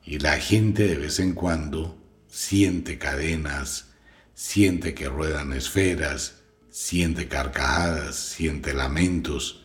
y 0.04 0.18
la 0.18 0.38
gente 0.38 0.86
de 0.86 0.96
vez 0.96 1.18
en 1.18 1.34
cuando 1.34 1.98
siente 2.28 2.98
cadenas, 2.98 3.88
siente 4.34 4.94
que 4.94 5.08
ruedan 5.08 5.52
esferas, 5.52 6.42
siente 6.70 7.28
carcajadas, 7.28 8.16
siente 8.16 8.72
lamentos 8.72 9.64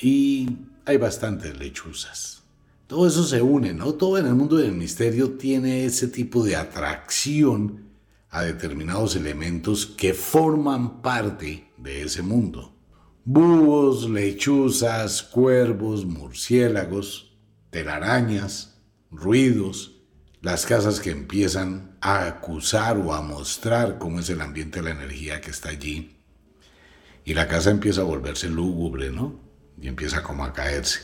y 0.00 0.48
hay 0.86 0.96
bastantes 0.96 1.58
lechuzas. 1.58 2.42
Todo 2.86 3.06
eso 3.06 3.24
se 3.24 3.42
une, 3.42 3.74
¿no? 3.74 3.92
Todo 3.94 4.16
en 4.16 4.26
el 4.26 4.34
mundo 4.34 4.56
del 4.56 4.72
misterio 4.72 5.32
tiene 5.32 5.84
ese 5.84 6.08
tipo 6.08 6.42
de 6.42 6.56
atracción 6.56 7.87
a 8.30 8.42
determinados 8.42 9.16
elementos 9.16 9.86
que 9.86 10.14
forman 10.14 11.00
parte 11.02 11.72
de 11.76 12.02
ese 12.02 12.22
mundo. 12.22 12.74
Búhos, 13.24 14.08
lechuzas, 14.08 15.22
cuervos, 15.22 16.04
murciélagos, 16.04 17.36
telarañas, 17.70 18.80
ruidos, 19.10 20.02
las 20.40 20.66
casas 20.66 21.00
que 21.00 21.10
empiezan 21.10 21.96
a 22.00 22.26
acusar 22.26 22.96
o 22.98 23.12
a 23.12 23.22
mostrar 23.22 23.98
cómo 23.98 24.20
es 24.20 24.30
el 24.30 24.40
ambiente, 24.40 24.82
la 24.82 24.90
energía 24.90 25.40
que 25.40 25.50
está 25.50 25.70
allí. 25.70 26.16
Y 27.24 27.34
la 27.34 27.48
casa 27.48 27.70
empieza 27.70 28.02
a 28.02 28.04
volverse 28.04 28.48
lúgubre, 28.48 29.10
¿no? 29.10 29.40
Y 29.80 29.88
empieza 29.88 30.22
como 30.22 30.44
a 30.44 30.52
caerse. 30.52 31.00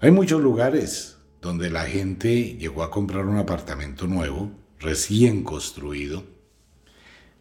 Hay 0.00 0.10
muchos 0.10 0.40
lugares 0.40 1.18
donde 1.40 1.70
la 1.70 1.84
gente 1.84 2.56
llegó 2.56 2.82
a 2.82 2.90
comprar 2.90 3.26
un 3.26 3.38
apartamento 3.38 4.06
nuevo, 4.06 4.50
recién 4.78 5.42
construido. 5.42 6.24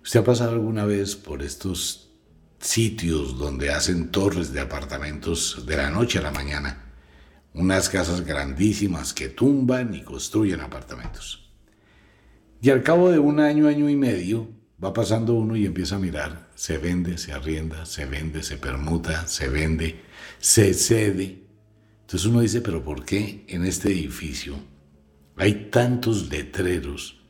¿Usted 0.04 0.20
ha 0.20 0.24
pasado 0.24 0.52
alguna 0.52 0.86
vez 0.86 1.16
por 1.16 1.42
estos 1.42 2.12
sitios 2.60 3.38
donde 3.38 3.72
hacen 3.72 4.12
torres 4.12 4.54
de 4.54 4.62
apartamentos 4.62 5.66
de 5.66 5.78
la 5.78 5.90
noche 5.90 6.20
a 6.20 6.22
la 6.22 6.32
mañana? 6.32 6.86
unas 7.56 7.88
casas 7.88 8.26
grandísimas 8.26 9.14
que 9.14 9.30
tumban 9.30 9.96
y 9.96 10.02
construyen 10.02 10.60
apartamentos. 10.60 11.50
Y 12.62 12.70
al 12.70 12.84
cabo 12.84 13.12
de 13.12 13.20
un 13.20 13.40
año, 13.40 13.68
año 13.68 13.90
y 13.90 13.96
medio, 13.96 14.50
va 14.84 14.92
pasando 14.92 15.34
uno 15.34 15.56
y 15.56 15.66
empieza 15.66 15.96
a 15.96 16.00
mirar, 16.00 16.50
se 16.56 16.78
vende, 16.78 17.18
se 17.18 17.32
arrienda, 17.32 17.86
se 17.86 18.06
vende, 18.06 18.44
se 18.44 18.58
permuta, 18.58 19.28
se 19.28 19.48
vende, 19.48 20.02
se 20.40 20.74
cede. 20.74 21.44
Entonces 22.02 22.28
uno 22.28 22.42
dice, 22.42 22.62
pero 22.62 22.84
¿por 22.84 23.06
qué 23.06 23.46
en 23.48 23.66
este 23.66 23.90
edificio 23.90 24.56
hay 25.38 25.70
tantos 25.72 26.30
letreros 26.30 27.22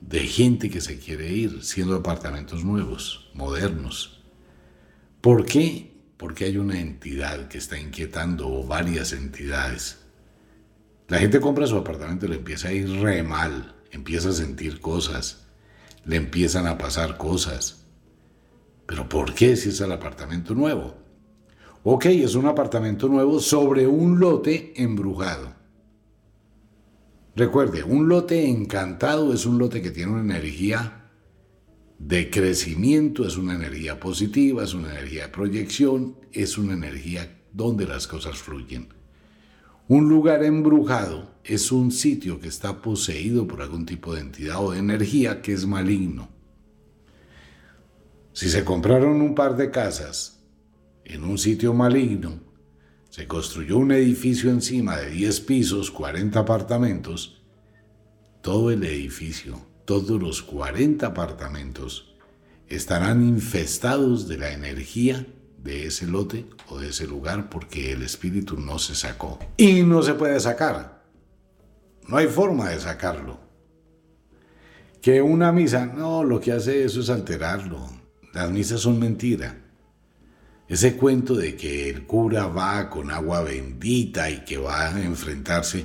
de 0.00 0.20
gente 0.20 0.70
que 0.70 0.80
se 0.80 0.98
quiere 0.98 1.32
ir, 1.32 1.62
siendo 1.62 1.96
apartamentos 1.96 2.64
nuevos, 2.64 3.30
modernos? 3.34 4.22
¿Por 5.20 5.44
qué 5.44 5.90
porque 6.20 6.44
hay 6.44 6.58
una 6.58 6.78
entidad 6.78 7.48
que 7.48 7.56
está 7.56 7.78
inquietando 7.80 8.46
o 8.46 8.66
varias 8.66 9.14
entidades. 9.14 10.00
La 11.08 11.16
gente 11.16 11.40
compra 11.40 11.66
su 11.66 11.78
apartamento 11.78 12.26
y 12.26 12.28
le 12.28 12.36
empieza 12.36 12.68
a 12.68 12.72
ir 12.72 12.90
re 13.00 13.22
mal, 13.22 13.74
empieza 13.90 14.28
a 14.28 14.32
sentir 14.32 14.82
cosas, 14.82 15.46
le 16.04 16.16
empiezan 16.16 16.66
a 16.66 16.76
pasar 16.76 17.16
cosas. 17.16 17.86
Pero 18.84 19.08
¿por 19.08 19.32
qué 19.32 19.56
si 19.56 19.70
es 19.70 19.80
el 19.80 19.92
apartamento 19.92 20.54
nuevo? 20.54 20.94
Ok, 21.84 22.04
es 22.04 22.34
un 22.34 22.44
apartamento 22.44 23.08
nuevo 23.08 23.40
sobre 23.40 23.86
un 23.86 24.20
lote 24.20 24.74
embrujado. 24.76 25.54
Recuerde, 27.36 27.84
un 27.84 28.08
lote 28.08 28.48
encantado 28.48 29.32
es 29.32 29.46
un 29.46 29.58
lote 29.58 29.80
que 29.80 29.90
tiene 29.90 30.12
una 30.12 30.20
energía 30.20 31.10
de 31.98 32.30
crecimiento, 32.30 33.26
es 33.26 33.36
una 33.36 33.54
energía 33.54 34.00
positiva, 34.00 34.64
es 34.64 34.74
una 34.74 34.90
energía 34.90 35.22
de 35.22 35.28
proyección, 35.28 36.16
es 36.32 36.58
una 36.58 36.72
energía 36.72 37.38
donde 37.52 37.86
las 37.86 38.06
cosas 38.06 38.38
fluyen. 38.38 38.88
Un 39.86 40.08
lugar 40.08 40.44
embrujado 40.44 41.34
es 41.44 41.70
un 41.72 41.92
sitio 41.92 42.40
que 42.40 42.48
está 42.48 42.80
poseído 42.80 43.46
por 43.46 43.60
algún 43.62 43.86
tipo 43.86 44.14
de 44.14 44.20
entidad 44.22 44.64
o 44.64 44.72
de 44.72 44.78
energía 44.78 45.42
que 45.42 45.52
es 45.52 45.66
maligno. 45.66 46.28
Si 48.32 48.48
se 48.48 48.64
compraron 48.64 49.20
un 49.20 49.34
par 49.34 49.56
de 49.56 49.70
casas 49.70 50.40
en 51.04 51.24
un 51.24 51.38
sitio 51.38 51.74
maligno, 51.74 52.49
se 53.10 53.26
construyó 53.26 53.76
un 53.76 53.92
edificio 53.92 54.50
encima 54.50 54.96
de 54.96 55.10
10 55.10 55.40
pisos, 55.40 55.90
40 55.90 56.40
apartamentos, 56.40 57.42
todo 58.40 58.70
el 58.70 58.82
edificio 58.84 59.70
todos 59.90 60.22
los 60.22 60.40
40 60.42 61.04
apartamentos 61.04 62.14
estarán 62.68 63.26
infestados 63.26 64.28
de 64.28 64.38
la 64.38 64.52
energía 64.52 65.26
de 65.58 65.88
ese 65.88 66.06
lote 66.06 66.46
o 66.68 66.78
de 66.78 66.90
ese 66.90 67.08
lugar 67.08 67.50
porque 67.50 67.90
el 67.90 68.02
espíritu 68.04 68.56
no 68.56 68.78
se 68.78 68.94
sacó. 68.94 69.40
Y 69.56 69.82
no 69.82 70.00
se 70.04 70.14
puede 70.14 70.38
sacar. 70.38 71.02
No 72.06 72.18
hay 72.18 72.28
forma 72.28 72.68
de 72.68 72.78
sacarlo. 72.78 73.40
Que 75.02 75.20
una 75.20 75.50
misa, 75.50 75.86
no, 75.86 76.22
lo 76.22 76.38
que 76.38 76.52
hace 76.52 76.84
eso 76.84 77.00
es 77.00 77.10
alterarlo. 77.10 77.84
Las 78.32 78.48
misas 78.48 78.82
son 78.82 79.00
mentira. 79.00 79.69
Ese 80.70 80.96
cuento 80.96 81.34
de 81.34 81.56
que 81.56 81.90
el 81.90 82.06
cura 82.06 82.46
va 82.46 82.88
con 82.90 83.10
agua 83.10 83.42
bendita 83.42 84.30
y 84.30 84.44
que 84.44 84.56
va 84.56 84.86
a 84.86 85.02
enfrentarse, 85.02 85.84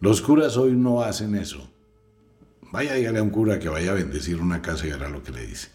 los 0.00 0.22
curas 0.22 0.56
hoy 0.56 0.72
no 0.72 1.02
hacen 1.02 1.34
eso. 1.34 1.70
Vaya, 2.72 2.94
dígale 2.94 3.18
a 3.18 3.22
un 3.22 3.28
cura 3.28 3.58
que 3.58 3.68
vaya 3.68 3.90
a 3.90 3.94
bendecir 3.94 4.40
una 4.40 4.62
casa 4.62 4.86
y 4.86 4.92
hará 4.92 5.10
lo 5.10 5.22
que 5.22 5.32
le 5.32 5.46
dice. 5.46 5.68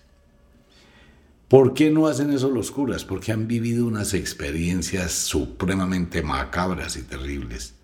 ¿Por 1.47 1.75
qué 1.75 1.91
no 1.91 2.07
hacen 2.07 2.31
eso 2.31 2.49
los 2.49 2.71
curas? 2.71 3.05
Porque 3.05 3.31
han 3.31 3.47
vivido 3.47 3.85
unas 3.85 4.15
experiencias 4.15 5.11
supremamente 5.11 6.23
macabras 6.23 6.95
y 6.95 7.03
terribles. 7.03 7.75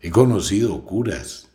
He 0.00 0.10
conocido 0.10 0.82
curas 0.86 1.50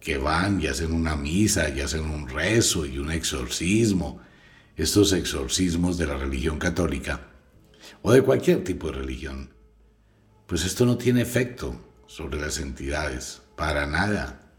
que 0.00 0.16
van 0.16 0.58
y 0.62 0.68
hacen 0.68 0.94
una 0.94 1.16
misa 1.16 1.68
y 1.68 1.82
hacen 1.82 2.04
un 2.04 2.30
rezo 2.30 2.86
y 2.86 2.98
un 2.98 3.10
exorcismo, 3.10 4.22
estos 4.76 5.12
exorcismos 5.12 5.98
de 5.98 6.06
la 6.06 6.16
religión 6.16 6.58
católica 6.58 7.28
o 8.02 8.12
de 8.12 8.22
cualquier 8.22 8.64
tipo 8.64 8.88
de 8.88 8.98
religión. 8.98 9.50
Pues 10.46 10.64
esto 10.64 10.86
no 10.86 10.96
tiene 10.96 11.22
efecto 11.22 11.80
sobre 12.06 12.40
las 12.40 12.58
entidades, 12.58 13.42
para 13.56 13.86
nada. 13.86 14.50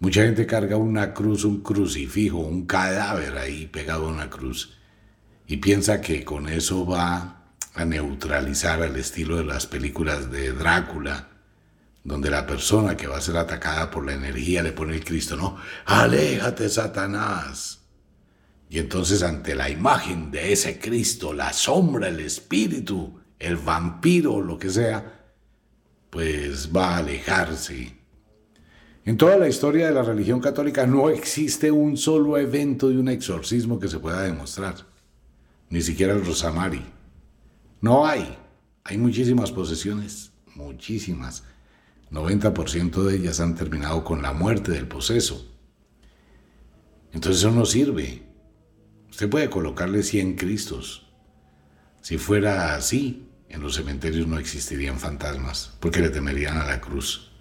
Mucha 0.00 0.22
gente 0.22 0.46
carga 0.46 0.76
una 0.76 1.12
cruz, 1.12 1.44
un 1.44 1.60
crucifijo, 1.60 2.38
un 2.38 2.66
cadáver 2.66 3.36
ahí 3.36 3.66
pegado 3.66 4.06
a 4.06 4.12
una 4.12 4.30
cruz 4.30 4.78
y 5.46 5.56
piensa 5.56 6.00
que 6.00 6.24
con 6.24 6.48
eso 6.48 6.86
va 6.86 7.52
a 7.74 7.84
neutralizar 7.84 8.82
el 8.82 8.96
estilo 8.96 9.36
de 9.38 9.44
las 9.44 9.66
películas 9.66 10.30
de 10.30 10.52
Drácula, 10.52 11.28
donde 12.04 12.30
la 12.30 12.46
persona 12.46 12.96
que 12.96 13.06
va 13.06 13.18
a 13.18 13.22
ser 13.22 13.36
atacada 13.36 13.90
por 13.90 14.04
la 14.04 14.14
energía 14.14 14.62
le 14.62 14.72
pone 14.72 14.94
el 14.94 15.04
Cristo, 15.04 15.36
no, 15.36 15.56
aléjate 15.86 16.68
Satanás. 16.68 17.77
Y 18.70 18.78
entonces 18.78 19.22
ante 19.22 19.54
la 19.54 19.70
imagen 19.70 20.30
de 20.30 20.52
ese 20.52 20.78
Cristo, 20.78 21.32
la 21.32 21.52
sombra, 21.52 22.08
el 22.08 22.20
espíritu, 22.20 23.18
el 23.38 23.56
vampiro, 23.56 24.40
lo 24.40 24.58
que 24.58 24.70
sea, 24.70 25.30
pues 26.10 26.70
va 26.74 26.96
a 26.96 26.98
alejarse 26.98 27.98
en 29.08 29.16
toda 29.16 29.38
la 29.38 29.48
historia 29.48 29.86
de 29.86 29.94
la 29.94 30.02
religión 30.02 30.38
católica 30.38 30.86
no 30.86 31.08
existe 31.08 31.70
un 31.70 31.96
solo 31.96 32.36
evento 32.36 32.90
de 32.90 32.98
un 32.98 33.08
exorcismo 33.08 33.78
que 33.78 33.88
se 33.88 33.98
pueda 33.98 34.20
demostrar, 34.20 34.74
ni 35.70 35.80
siquiera 35.80 36.12
el 36.12 36.26
Rosamari. 36.26 36.84
No 37.80 38.06
hay. 38.06 38.36
Hay 38.84 38.98
muchísimas 38.98 39.50
posesiones, 39.50 40.32
muchísimas. 40.54 41.42
90% 42.10 43.02
de 43.04 43.16
ellas 43.16 43.40
han 43.40 43.54
terminado 43.54 44.04
con 44.04 44.20
la 44.20 44.34
muerte 44.34 44.72
del 44.72 44.86
poseso. 44.86 45.42
Entonces 47.10 47.40
eso 47.40 47.50
no 47.50 47.64
sirve. 47.64 48.27
Usted 49.18 49.30
puede 49.30 49.50
colocarle 49.50 50.04
100 50.04 50.36
Cristos. 50.36 51.10
Si 52.02 52.18
fuera 52.18 52.76
así, 52.76 53.26
en 53.48 53.60
los 53.60 53.74
cementerios 53.74 54.28
no 54.28 54.38
existirían 54.38 55.00
fantasmas, 55.00 55.72
porque 55.80 55.98
le 55.98 56.10
temerían 56.10 56.56
a 56.56 56.64
la 56.64 56.80
cruz. 56.80 57.32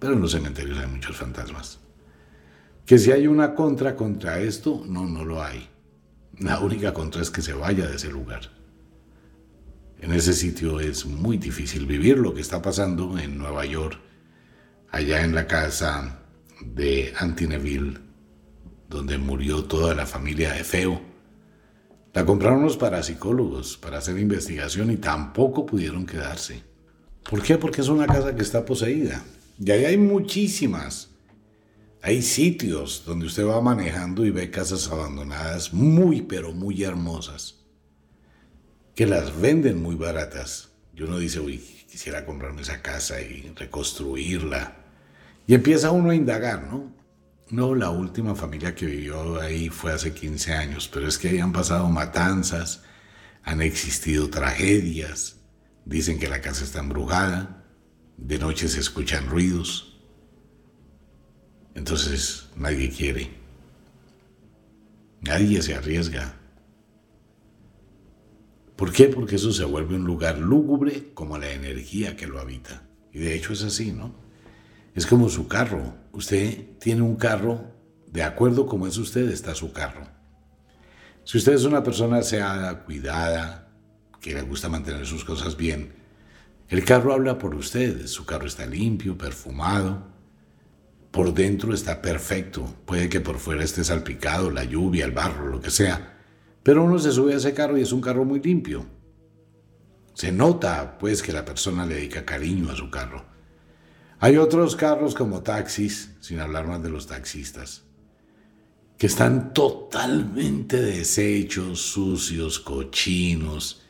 Pero 0.00 0.14
en 0.14 0.20
los 0.20 0.32
cementerios 0.32 0.76
hay 0.78 0.88
muchos 0.88 1.16
fantasmas. 1.16 1.78
Que 2.84 2.98
si 2.98 3.12
hay 3.12 3.28
una 3.28 3.54
contra 3.54 3.94
contra 3.94 4.40
esto, 4.40 4.82
no, 4.88 5.06
no 5.06 5.24
lo 5.24 5.40
hay. 5.40 5.68
La 6.40 6.58
única 6.58 6.92
contra 6.92 7.22
es 7.22 7.30
que 7.30 7.42
se 7.42 7.52
vaya 7.52 7.86
de 7.86 7.94
ese 7.94 8.10
lugar. 8.10 8.50
En 10.00 10.12
ese 10.12 10.32
sitio 10.32 10.80
es 10.80 11.06
muy 11.06 11.38
difícil 11.38 11.86
vivir 11.86 12.18
lo 12.18 12.34
que 12.34 12.40
está 12.40 12.60
pasando 12.60 13.16
en 13.20 13.38
Nueva 13.38 13.64
York, 13.66 14.00
allá 14.90 15.22
en 15.22 15.32
la 15.32 15.46
casa 15.46 16.22
de 16.60 17.14
Antineville, 17.16 18.05
donde 18.88 19.18
murió 19.18 19.64
toda 19.64 19.94
la 19.94 20.06
familia 20.06 20.52
de 20.52 20.64
Feo. 20.64 21.00
La 22.12 22.24
compraron 22.24 22.62
los 22.62 22.76
parapsicólogos 22.76 23.76
para 23.76 23.98
hacer 23.98 24.18
investigación 24.18 24.90
y 24.90 24.96
tampoco 24.96 25.66
pudieron 25.66 26.06
quedarse. 26.06 26.62
¿Por 27.28 27.42
qué? 27.42 27.58
Porque 27.58 27.80
es 27.80 27.88
una 27.88 28.06
casa 28.06 28.34
que 28.34 28.42
está 28.42 28.64
poseída. 28.64 29.22
Y 29.58 29.70
ahí 29.70 29.84
hay 29.84 29.96
muchísimas. 29.98 31.10
Hay 32.02 32.22
sitios 32.22 33.02
donde 33.04 33.26
usted 33.26 33.44
va 33.44 33.60
manejando 33.60 34.24
y 34.24 34.30
ve 34.30 34.50
casas 34.50 34.88
abandonadas 34.88 35.74
muy, 35.74 36.22
pero 36.22 36.52
muy 36.52 36.84
hermosas, 36.84 37.56
que 38.94 39.06
las 39.06 39.40
venden 39.40 39.82
muy 39.82 39.96
baratas. 39.96 40.70
Y 40.94 41.02
uno 41.02 41.18
dice, 41.18 41.40
uy, 41.40 41.58
quisiera 41.90 42.24
comprarme 42.24 42.62
esa 42.62 42.80
casa 42.80 43.20
y 43.20 43.52
reconstruirla. 43.56 44.76
Y 45.46 45.54
empieza 45.54 45.90
uno 45.90 46.10
a 46.10 46.14
indagar, 46.14 46.62
¿no? 46.68 46.95
No, 47.48 47.76
la 47.76 47.90
última 47.90 48.34
familia 48.34 48.74
que 48.74 48.86
vivió 48.86 49.40
ahí 49.40 49.68
fue 49.68 49.92
hace 49.92 50.12
15 50.12 50.52
años, 50.52 50.90
pero 50.92 51.06
es 51.06 51.16
que 51.16 51.28
ahí 51.28 51.38
han 51.38 51.52
pasado 51.52 51.88
matanzas, 51.88 52.82
han 53.44 53.62
existido 53.62 54.28
tragedias, 54.30 55.36
dicen 55.84 56.18
que 56.18 56.28
la 56.28 56.40
casa 56.40 56.64
está 56.64 56.80
embrujada. 56.80 57.64
De 58.16 58.38
noche 58.38 58.68
se 58.68 58.80
escuchan 58.80 59.28
ruidos. 59.28 60.00
Entonces 61.74 62.48
nadie 62.56 62.90
quiere. 62.90 63.30
Nadie 65.20 65.62
se 65.62 65.74
arriesga. 65.74 66.34
¿Por 68.74 68.92
qué? 68.92 69.04
Porque 69.06 69.36
eso 69.36 69.52
se 69.52 69.64
vuelve 69.64 69.96
un 69.96 70.04
lugar 70.04 70.38
lúgubre 70.38 71.12
como 71.14 71.38
la 71.38 71.52
energía 71.52 72.16
que 72.16 72.26
lo 72.26 72.40
habita. 72.40 72.88
Y 73.12 73.20
de 73.20 73.34
hecho 73.34 73.52
es 73.52 73.62
así, 73.62 73.92
¿no? 73.92 74.14
Es 74.94 75.06
como 75.06 75.28
su 75.28 75.46
carro. 75.46 75.94
Usted 76.16 76.78
tiene 76.80 77.02
un 77.02 77.16
carro, 77.16 77.74
de 78.06 78.22
acuerdo 78.22 78.64
como 78.64 78.86
es 78.86 78.96
usted, 78.96 79.28
está 79.28 79.54
su 79.54 79.74
carro. 79.74 80.08
Si 81.24 81.36
usted 81.36 81.52
es 81.52 81.64
una 81.64 81.82
persona 81.82 82.16
aseada, 82.16 82.84
cuidada, 82.84 83.68
que 84.18 84.32
le 84.32 84.40
gusta 84.40 84.70
mantener 84.70 85.04
sus 85.04 85.26
cosas 85.26 85.58
bien, 85.58 85.92
el 86.70 86.86
carro 86.86 87.12
habla 87.12 87.36
por 87.36 87.54
usted. 87.54 88.06
Su 88.06 88.24
carro 88.24 88.46
está 88.46 88.64
limpio, 88.64 89.18
perfumado. 89.18 90.06
Por 91.10 91.34
dentro 91.34 91.74
está 91.74 92.00
perfecto. 92.00 92.64
Puede 92.86 93.10
que 93.10 93.20
por 93.20 93.38
fuera 93.38 93.62
esté 93.62 93.84
salpicado, 93.84 94.50
la 94.50 94.64
lluvia, 94.64 95.04
el 95.04 95.12
barro, 95.12 95.48
lo 95.48 95.60
que 95.60 95.70
sea. 95.70 96.16
Pero 96.62 96.82
uno 96.82 96.98
se 96.98 97.12
sube 97.12 97.34
a 97.34 97.36
ese 97.36 97.52
carro 97.52 97.76
y 97.76 97.82
es 97.82 97.92
un 97.92 98.00
carro 98.00 98.24
muy 98.24 98.40
limpio. 98.40 98.86
Se 100.14 100.32
nota, 100.32 100.96
pues, 100.98 101.22
que 101.22 101.34
la 101.34 101.44
persona 101.44 101.84
le 101.84 101.96
dedica 101.96 102.24
cariño 102.24 102.72
a 102.72 102.74
su 102.74 102.88
carro. 102.90 103.35
Hay 104.18 104.36
otros 104.36 104.76
carros 104.76 105.14
como 105.14 105.42
taxis, 105.42 106.12
sin 106.20 106.40
hablar 106.40 106.66
más 106.66 106.82
de 106.82 106.90
los 106.90 107.06
taxistas, 107.06 107.82
que 108.96 109.06
están 109.06 109.52
totalmente 109.52 110.80
deshechos, 110.80 111.80
sucios, 111.80 112.58
cochinos. 112.60 113.82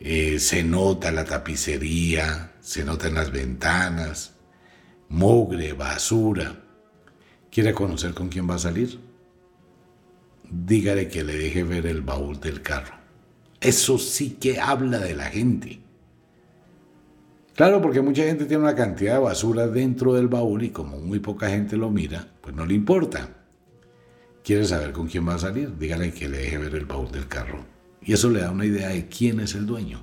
Eh, 0.00 0.38
se 0.38 0.64
nota 0.64 1.12
la 1.12 1.24
tapicería, 1.24 2.54
se 2.60 2.84
nota 2.84 3.08
las 3.10 3.30
ventanas, 3.30 4.34
mugre, 5.08 5.72
basura. 5.72 6.60
¿Quiere 7.50 7.72
conocer 7.72 8.12
con 8.12 8.28
quién 8.28 8.50
va 8.50 8.56
a 8.56 8.58
salir? 8.58 8.98
dígale 10.50 11.08
que 11.08 11.24
le 11.24 11.36
deje 11.36 11.62
ver 11.62 11.86
el 11.86 12.02
baúl 12.02 12.40
del 12.40 12.62
carro. 12.62 12.94
Eso 13.60 13.98
sí 13.98 14.36
que 14.40 14.60
habla 14.60 14.98
de 14.98 15.14
la 15.14 15.26
gente. 15.26 15.80
Claro, 17.54 17.80
porque 17.80 18.00
mucha 18.00 18.24
gente 18.24 18.46
tiene 18.46 18.64
una 18.64 18.74
cantidad 18.74 19.14
de 19.14 19.20
basura 19.20 19.66
dentro 19.68 20.14
del 20.14 20.28
baúl 20.28 20.64
y 20.64 20.70
como 20.70 20.98
muy 20.98 21.20
poca 21.20 21.48
gente 21.48 21.76
lo 21.76 21.90
mira, 21.90 22.28
pues 22.40 22.54
no 22.54 22.66
le 22.66 22.74
importa. 22.74 23.28
¿Quiere 24.42 24.64
saber 24.64 24.92
con 24.92 25.06
quién 25.06 25.26
va 25.28 25.34
a 25.34 25.38
salir? 25.38 25.78
Dígale 25.78 26.12
que 26.12 26.28
le 26.28 26.38
deje 26.38 26.58
ver 26.58 26.74
el 26.74 26.84
baúl 26.84 27.10
del 27.10 27.28
carro. 27.28 27.64
Y 28.02 28.12
eso 28.12 28.28
le 28.28 28.40
da 28.40 28.50
una 28.50 28.66
idea 28.66 28.88
de 28.88 29.08
quién 29.08 29.40
es 29.40 29.54
el 29.54 29.66
dueño. 29.66 30.02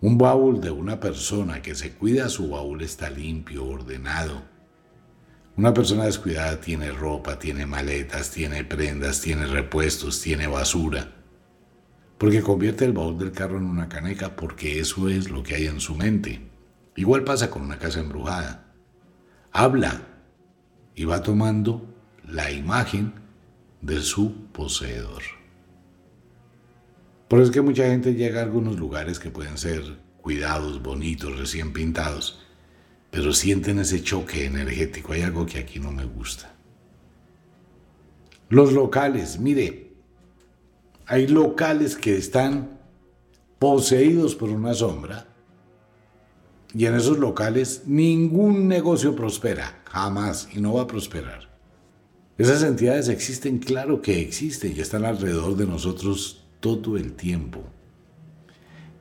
Un 0.00 0.18
baúl 0.18 0.60
de 0.60 0.70
una 0.70 1.00
persona 1.00 1.62
que 1.62 1.74
se 1.74 1.92
cuida, 1.92 2.28
su 2.28 2.50
baúl 2.50 2.82
está 2.82 3.08
limpio, 3.08 3.64
ordenado, 3.64 4.42
una 5.56 5.72
persona 5.72 6.06
descuidada 6.06 6.60
tiene 6.60 6.90
ropa, 6.90 7.38
tiene 7.38 7.64
maletas, 7.64 8.32
tiene 8.32 8.64
prendas, 8.64 9.20
tiene 9.20 9.46
repuestos, 9.46 10.20
tiene 10.20 10.48
basura. 10.48 11.12
Porque 12.24 12.40
convierte 12.40 12.86
el 12.86 12.94
baúl 12.94 13.18
del 13.18 13.32
carro 13.32 13.58
en 13.58 13.66
una 13.66 13.86
caneca 13.86 14.34
porque 14.34 14.80
eso 14.80 15.10
es 15.10 15.28
lo 15.28 15.42
que 15.42 15.56
hay 15.56 15.66
en 15.66 15.78
su 15.78 15.94
mente. 15.94 16.40
Igual 16.96 17.22
pasa 17.22 17.50
con 17.50 17.60
una 17.60 17.78
casa 17.78 18.00
embrujada. 18.00 18.72
Habla 19.52 20.00
y 20.94 21.04
va 21.04 21.22
tomando 21.22 21.86
la 22.26 22.50
imagen 22.50 23.12
de 23.82 24.00
su 24.00 24.46
poseedor. 24.52 25.20
Por 27.28 27.40
eso 27.40 27.50
es 27.50 27.54
que 27.54 27.60
mucha 27.60 27.88
gente 27.88 28.14
llega 28.14 28.40
a 28.40 28.44
algunos 28.44 28.78
lugares 28.78 29.18
que 29.18 29.28
pueden 29.28 29.58
ser 29.58 29.82
cuidados, 30.22 30.82
bonitos, 30.82 31.38
recién 31.38 31.74
pintados, 31.74 32.42
pero 33.10 33.34
sienten 33.34 33.80
ese 33.80 34.02
choque 34.02 34.46
energético. 34.46 35.12
Hay 35.12 35.20
algo 35.20 35.44
que 35.44 35.58
aquí 35.58 35.78
no 35.78 35.92
me 35.92 36.06
gusta. 36.06 36.54
Los 38.48 38.72
locales, 38.72 39.38
mire, 39.38 39.83
hay 41.06 41.26
locales 41.26 41.96
que 41.96 42.16
están 42.16 42.78
poseídos 43.58 44.34
por 44.34 44.50
una 44.50 44.74
sombra 44.74 45.26
y 46.74 46.86
en 46.86 46.94
esos 46.96 47.18
locales 47.18 47.82
ningún 47.86 48.66
negocio 48.66 49.14
prospera, 49.14 49.82
jamás, 49.84 50.48
y 50.52 50.60
no 50.60 50.74
va 50.74 50.82
a 50.82 50.86
prosperar. 50.86 51.48
Esas 52.36 52.64
entidades 52.64 53.08
existen, 53.08 53.58
claro 53.58 54.02
que 54.02 54.20
existen 54.20 54.74
y 54.76 54.80
están 54.80 55.04
alrededor 55.04 55.56
de 55.56 55.66
nosotros 55.66 56.44
todo 56.58 56.96
el 56.96 57.12
tiempo. 57.12 57.62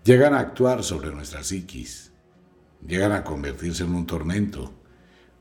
Llegan 0.04 0.36
a 0.36 0.40
actuar 0.40 0.84
sobre 0.84 1.12
nuestra 1.12 1.44
psiquis, 1.44 2.12
llegan 2.86 3.12
a 3.12 3.24
convertirse 3.24 3.84
en 3.84 3.96
un 3.96 4.06
tormento. 4.06 4.72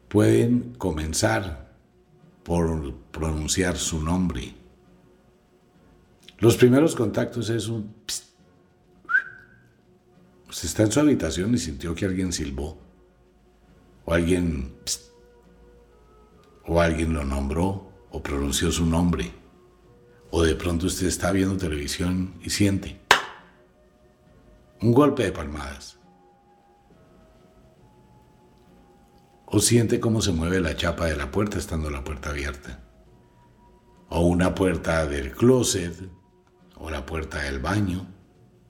Pueden 0.09 0.75
comenzar 0.79 1.75
por 2.43 2.95
pronunciar 3.11 3.77
su 3.77 4.03
nombre. 4.03 4.55
Los 6.43 6.57
primeros 6.57 6.97
contactos 6.97 7.51
es 7.51 7.69
un... 7.69 7.95
Usted 10.49 10.69
está 10.69 10.83
en 10.83 10.91
su 10.91 10.99
habitación 10.99 11.55
y 11.55 11.59
sintió 11.59 11.95
que 11.95 12.05
alguien 12.05 12.33
silbó. 12.33 12.77
O 14.05 14.13
alguien... 14.13 14.75
O 16.67 16.81
alguien 16.81 17.15
lo 17.15 17.23
nombró 17.23 17.93
o 18.11 18.21
pronunció 18.21 18.73
su 18.73 18.85
nombre. 18.85 19.31
O 20.33 20.43
de 20.43 20.57
pronto 20.57 20.87
usted 20.87 21.07
está 21.07 21.31
viendo 21.31 21.57
televisión 21.57 22.35
y 22.43 22.51
siente 22.51 23.01
un 24.81 24.93
golpe 24.93 25.23
de 25.23 25.31
palmadas. 25.31 25.97
o 29.55 29.61
siente 29.61 30.01
cómo 30.01 30.23
se 30.23 30.33
mueve 30.33 30.61
la 30.61 30.75
chapa 30.75 31.05
de 31.05 31.15
la 31.15 31.31
puerta 31.31 31.59
estando 31.59 31.91
la 31.91 32.03
puerta 32.03 32.31
abierta, 32.31 32.81
o 34.09 34.23
una 34.23 34.55
puerta 34.55 35.05
del 35.07 35.33
closet, 35.33 35.95
o 36.83 36.91
la 36.91 37.07
puerta 37.07 37.39
del 37.43 37.61
baño, 37.61 38.09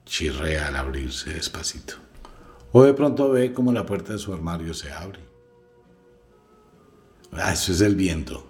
chirrea 0.05 0.67
al 0.67 0.75
abrirse 0.75 1.33
despacito, 1.33 1.95
o 2.71 2.83
de 2.83 2.93
pronto 2.93 3.31
ve 3.31 3.53
cómo 3.53 3.73
la 3.73 3.87
puerta 3.87 4.13
de 4.13 4.19
su 4.19 4.31
armario 4.31 4.75
se 4.75 4.91
abre. 4.91 5.19
Ah, 7.31 7.53
eso 7.53 7.71
es 7.71 7.81
el 7.81 7.95
viento, 7.95 8.47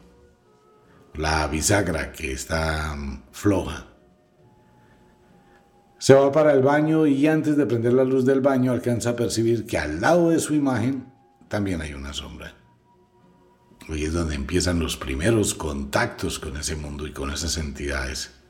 la 1.15 1.47
bisagra 1.47 2.11
que 2.11 2.33
está 2.33 2.93
mm, 2.93 3.23
floja. 3.31 3.87
Se 5.97 6.13
va 6.13 6.33
para 6.33 6.51
el 6.51 6.61
baño 6.61 7.07
y 7.07 7.25
antes 7.27 7.55
de 7.55 7.65
prender 7.65 7.93
la 7.93 8.03
luz 8.03 8.25
del 8.25 8.41
baño 8.41 8.73
alcanza 8.73 9.11
a 9.11 9.15
percibir 9.15 9.65
que 9.65 9.77
al 9.77 10.01
lado 10.01 10.31
de 10.31 10.39
su 10.39 10.53
imagen 10.53 11.05
también 11.47 11.79
hay 11.79 11.93
una 11.93 12.11
sombra. 12.11 12.53
Hoy 13.87 14.03
es 14.03 14.11
donde 14.11 14.35
empiezan 14.35 14.79
los 14.79 14.97
primeros 14.97 15.53
contactos 15.53 16.39
con 16.39 16.57
ese 16.57 16.75
mundo 16.75 17.07
y 17.07 17.13
con 17.13 17.31
esas 17.31 17.55
entidades. 17.57 18.42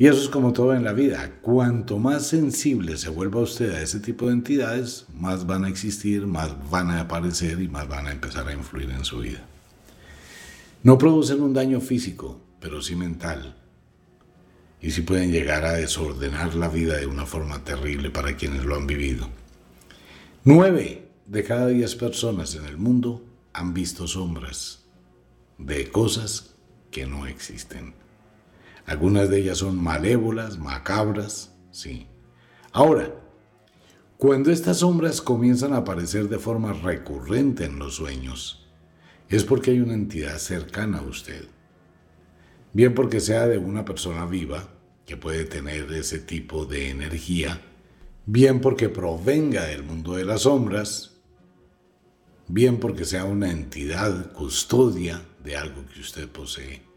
Y 0.00 0.06
eso 0.06 0.22
es 0.22 0.30
como 0.30 0.54
todo 0.54 0.72
en 0.72 0.82
la 0.82 0.94
vida. 0.94 1.30
Cuanto 1.42 1.98
más 1.98 2.26
sensible 2.26 2.96
se 2.96 3.10
vuelva 3.10 3.42
usted 3.42 3.70
a 3.74 3.82
ese 3.82 4.00
tipo 4.00 4.28
de 4.28 4.32
entidades, 4.32 5.04
más 5.12 5.46
van 5.46 5.66
a 5.66 5.68
existir, 5.68 6.26
más 6.26 6.70
van 6.70 6.90
a 6.90 7.02
aparecer 7.02 7.60
y 7.60 7.68
más 7.68 7.86
van 7.86 8.06
a 8.06 8.12
empezar 8.12 8.48
a 8.48 8.54
influir 8.54 8.88
en 8.88 9.04
su 9.04 9.18
vida. 9.18 9.44
No 10.82 10.96
producen 10.96 11.42
un 11.42 11.52
daño 11.52 11.82
físico, 11.82 12.40
pero 12.60 12.80
sí 12.80 12.96
mental. 12.96 13.56
Y 14.80 14.92
sí 14.92 15.02
pueden 15.02 15.32
llegar 15.32 15.66
a 15.66 15.72
desordenar 15.72 16.54
la 16.54 16.68
vida 16.68 16.96
de 16.96 17.04
una 17.04 17.26
forma 17.26 17.62
terrible 17.62 18.08
para 18.08 18.36
quienes 18.36 18.64
lo 18.64 18.76
han 18.76 18.86
vivido. 18.86 19.28
9 20.44 21.08
de 21.26 21.44
cada 21.44 21.66
10 21.66 21.94
personas 21.96 22.54
en 22.54 22.64
el 22.64 22.78
mundo 22.78 23.22
han 23.52 23.74
visto 23.74 24.06
sombras 24.06 24.86
de 25.58 25.90
cosas 25.90 26.54
que 26.90 27.04
no 27.04 27.26
existen. 27.26 27.99
Algunas 28.86 29.28
de 29.30 29.40
ellas 29.40 29.58
son 29.58 29.82
malévolas, 29.82 30.58
macabras, 30.58 31.56
sí. 31.70 32.06
Ahora, 32.72 33.14
cuando 34.16 34.50
estas 34.50 34.78
sombras 34.78 35.22
comienzan 35.22 35.72
a 35.72 35.78
aparecer 35.78 36.28
de 36.28 36.38
forma 36.38 36.72
recurrente 36.72 37.64
en 37.64 37.78
los 37.78 37.94
sueños, 37.94 38.68
es 39.28 39.44
porque 39.44 39.70
hay 39.70 39.80
una 39.80 39.94
entidad 39.94 40.38
cercana 40.38 40.98
a 40.98 41.02
usted. 41.02 41.48
Bien 42.72 42.94
porque 42.94 43.20
sea 43.20 43.46
de 43.46 43.58
una 43.58 43.84
persona 43.84 44.26
viva, 44.26 44.68
que 45.06 45.16
puede 45.16 45.44
tener 45.44 45.90
ese 45.92 46.18
tipo 46.18 46.66
de 46.66 46.90
energía, 46.90 47.60
bien 48.26 48.60
porque 48.60 48.88
provenga 48.88 49.64
del 49.64 49.82
mundo 49.82 50.14
de 50.14 50.24
las 50.24 50.42
sombras, 50.42 51.20
bien 52.46 52.78
porque 52.78 53.04
sea 53.04 53.24
una 53.24 53.50
entidad 53.50 54.32
custodia 54.32 55.22
de 55.42 55.56
algo 55.56 55.84
que 55.92 56.00
usted 56.00 56.28
posee. 56.28 56.89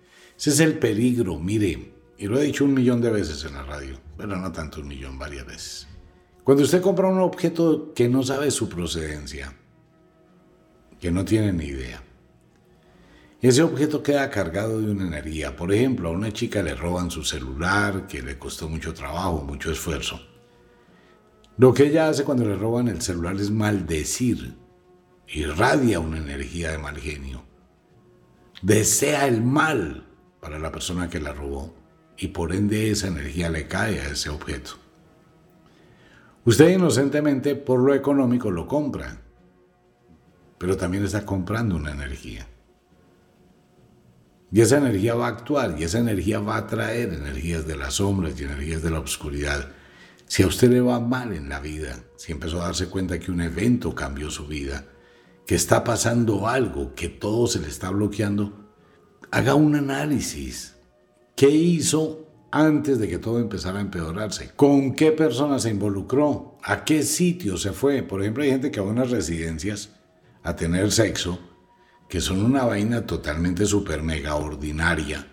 Ese 0.43 0.49
es 0.49 0.59
el 0.59 0.77
peligro, 0.77 1.39
mire, 1.39 1.93
y 2.17 2.27
lo 2.27 2.37
he 2.37 2.43
dicho 2.43 2.65
un 2.65 2.73
millón 2.73 2.99
de 2.99 3.09
veces 3.09 3.45
en 3.45 3.53
la 3.53 3.63
radio, 3.63 3.97
pero 4.17 4.35
no 4.35 4.51
tanto 4.51 4.81
un 4.81 4.89
millón, 4.89 5.17
varias 5.17 5.45
veces. 5.45 5.87
Cuando 6.43 6.63
usted 6.63 6.81
compra 6.81 7.07
un 7.07 7.19
objeto 7.19 7.93
que 7.93 8.09
no 8.09 8.23
sabe 8.23 8.51
su 8.51 8.67
procedencia, 8.67 9.55
que 10.99 11.11
no 11.11 11.23
tiene 11.23 11.53
ni 11.53 11.67
idea, 11.67 12.03
ese 13.39 13.63
objeto 13.63 14.03
queda 14.03 14.29
cargado 14.29 14.81
de 14.81 14.91
una 14.91 15.07
energía. 15.07 15.55
Por 15.55 15.71
ejemplo, 15.71 16.09
a 16.09 16.11
una 16.11 16.33
chica 16.33 16.61
le 16.61 16.75
roban 16.75 17.09
su 17.09 17.23
celular, 17.23 18.05
que 18.05 18.21
le 18.21 18.37
costó 18.37 18.67
mucho 18.67 18.93
trabajo, 18.93 19.45
mucho 19.47 19.71
esfuerzo. 19.71 20.19
Lo 21.57 21.73
que 21.73 21.85
ella 21.85 22.09
hace 22.09 22.25
cuando 22.25 22.43
le 22.43 22.57
roban 22.57 22.89
el 22.89 23.01
celular 23.01 23.37
es 23.37 23.49
maldecir 23.49 24.57
irradia 25.29 26.01
una 26.01 26.17
energía 26.17 26.71
de 26.71 26.79
mal 26.79 26.97
genio. 26.97 27.45
Desea 28.61 29.25
el 29.25 29.41
mal 29.41 30.09
para 30.43 30.59
la 30.59 30.71
persona 30.71 31.09
que 31.09 31.21
la 31.21 31.33
robó. 31.33 31.73
y 32.15 32.27
por 32.27 32.53
ende 32.53 32.91
esa 32.91 33.07
energía 33.07 33.49
le 33.49 33.67
cae 33.67 33.99
a 33.99 34.09
ese 34.09 34.29
objeto. 34.29 34.73
Usted 36.45 36.69
inocentemente 36.69 37.55
por 37.55 37.79
lo 37.79 37.95
económico 37.95 38.51
lo 38.51 38.67
compra, 38.67 39.19
pero 40.59 40.77
también 40.77 41.03
está 41.03 41.25
comprando 41.25 41.75
una 41.75 41.91
energía. 41.91 42.45
Y 44.51 44.61
esa 44.61 44.77
energía 44.77 45.15
va 45.15 45.25
a 45.25 45.29
actuar 45.29 45.75
y 45.79 45.83
esa 45.85 45.97
energía 45.97 46.39
va 46.39 46.57
a 46.57 46.67
traer 46.67 47.13
energías 47.13 47.65
de 47.65 47.77
las 47.77 47.95
sombras 47.95 48.39
y 48.39 48.43
energías 48.43 48.83
de 48.83 48.91
la 48.91 48.99
oscuridad. 48.99 49.69
Si 50.27 50.43
a 50.43 50.47
usted 50.47 50.69
le 50.69 50.81
va 50.81 50.99
mal 50.99 51.33
en 51.33 51.49
la 51.49 51.59
vida, 51.59 51.95
si 52.15 52.31
empezó 52.31 52.61
a 52.61 52.65
darse 52.65 52.89
cuenta 52.89 53.19
que 53.19 53.31
un 53.31 53.41
evento 53.41 53.95
cambió 53.95 54.29
su 54.29 54.45
vida, 54.45 54.85
que 55.47 55.55
está 55.55 55.83
pasando 55.83 56.47
algo, 56.47 56.93
que 56.93 57.09
todo 57.09 57.47
se 57.47 57.59
le 57.59 57.67
está 57.67 57.89
bloqueando, 57.89 58.62
haga 59.33 59.55
un 59.55 59.75
análisis. 59.75 60.75
¿Qué 61.35 61.49
hizo 61.49 62.27
antes 62.51 62.99
de 62.99 63.07
que 63.07 63.17
todo 63.17 63.39
empezara 63.39 63.79
a 63.79 63.81
empeorarse? 63.81 64.51
¿Con 64.55 64.93
qué 64.93 65.11
persona 65.11 65.57
se 65.57 65.71
involucró? 65.71 66.59
¿A 66.61 66.85
qué 66.85 67.01
sitio 67.01 67.57
se 67.57 67.71
fue? 67.71 68.03
Por 68.03 68.21
ejemplo, 68.21 68.43
hay 68.43 68.51
gente 68.51 68.69
que 68.69 68.79
va 68.79 68.85
a 68.85 68.91
unas 68.91 69.09
residencias 69.09 69.89
a 70.43 70.55
tener 70.55 70.91
sexo 70.91 71.39
que 72.07 72.21
son 72.21 72.45
una 72.45 72.65
vaina 72.65 73.07
totalmente 73.07 73.65
super 73.65 74.03
mega 74.03 74.35
ordinaria, 74.35 75.25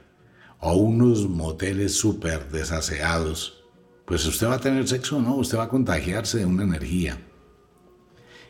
o 0.61 0.77
unos 0.77 1.29
moteles 1.29 1.95
súper 1.95 2.49
desaseados, 2.51 3.65
pues 4.07 4.25
usted 4.25 4.47
va 4.47 4.55
a 4.55 4.61
tener 4.61 4.89
sexo, 4.89 5.21
¿no? 5.21 5.35
Usted 5.35 5.59
va 5.59 5.65
a 5.65 5.69
contagiarse 5.69 6.39
de 6.39 6.47
una 6.47 6.63
energía. 6.63 7.19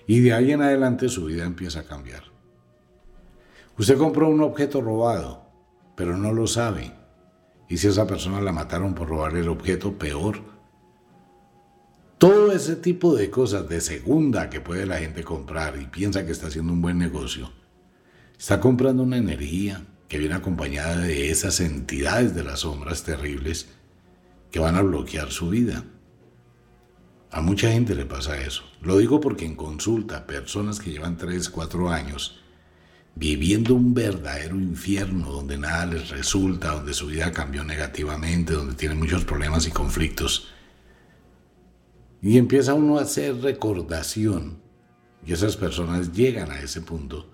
Y 0.07 0.21
de 0.21 0.33
ahí 0.33 0.53
en 0.53 0.63
adelante 0.63 1.09
su 1.09 1.25
vida 1.25 1.45
empieza 1.45 1.81
a 1.81 1.87
cambiar. 1.87 2.30
Usted 3.81 3.97
compró 3.97 4.29
un 4.29 4.43
objeto 4.43 4.83
robado, 4.83 5.43
pero 5.97 6.15
no 6.19 6.35
lo 6.35 6.47
sabe. 6.47 6.93
Y 7.67 7.79
si 7.79 7.87
esa 7.87 8.07
persona 8.07 8.43
la 8.43 8.53
mataron 8.53 8.93
por 8.95 9.09
robar 9.09 9.35
el 9.37 9.49
objeto, 9.49 9.97
peor. 9.97 10.43
Todo 12.19 12.53
ese 12.53 12.77
tipo 12.77 13.15
de 13.15 13.31
cosas 13.31 13.71
de 13.71 13.81
segunda 13.81 14.51
que 14.51 14.61
puede 14.61 14.85
la 14.85 14.99
gente 14.99 15.25
comprar 15.25 15.81
y 15.81 15.87
piensa 15.87 16.27
que 16.27 16.33
está 16.33 16.49
haciendo 16.49 16.75
un 16.75 16.83
buen 16.83 16.99
negocio, 16.99 17.53
Está 18.39 18.61
comprando 18.61 19.03
una 19.03 19.17
energía 19.17 19.87
que 20.09 20.19
viene 20.19 20.35
acompañada 20.35 20.99
de 20.99 21.31
esas 21.31 21.59
entidades 21.61 22.35
de 22.35 22.45
las 22.45 22.61
sombras 22.61 23.03
terribles 23.03 23.71
que 24.51 24.59
van 24.59 24.77
a 24.77 24.83
bloquear 24.83 25.31
su 25.31 25.49
vida. 25.49 25.85
A 27.31 27.41
mucha 27.41 27.71
gente 27.71 27.95
le 27.95 28.05
pasa 28.05 28.43
eso. 28.43 28.63
Lo 28.83 28.99
digo 28.99 29.21
porque 29.21 29.47
en 29.47 29.57
consulta, 29.57 30.27
personas 30.27 30.81
que 30.81 30.91
llevan 30.91 31.17
3, 31.17 31.49
4 31.49 31.89
años 31.89 32.41
viviendo 33.15 33.75
un 33.75 33.93
verdadero 33.93 34.57
infierno 34.57 35.31
donde 35.31 35.59
nada 35.59 35.87
les 35.87 36.09
resulta, 36.11 36.73
donde 36.73 36.95
su 36.95 37.07
vida 37.07 37.33
cambió 37.33 37.65
negativamente, 37.65 38.53
donde 38.53 38.75
tienen 38.75 38.99
muchos 38.99 39.25
problemas 39.25 39.67
y 39.67 39.71
conflictos. 39.71 40.49
Y 42.23 42.39
empieza 42.39 42.75
uno 42.75 42.99
a 42.99 43.03
hacer 43.03 43.37
recordación 43.37 44.61
y 45.27 45.33
esas 45.33 45.57
personas 45.57 46.13
llegan 46.13 46.51
a 46.51 46.61
ese 46.61 46.81
punto 46.81 47.31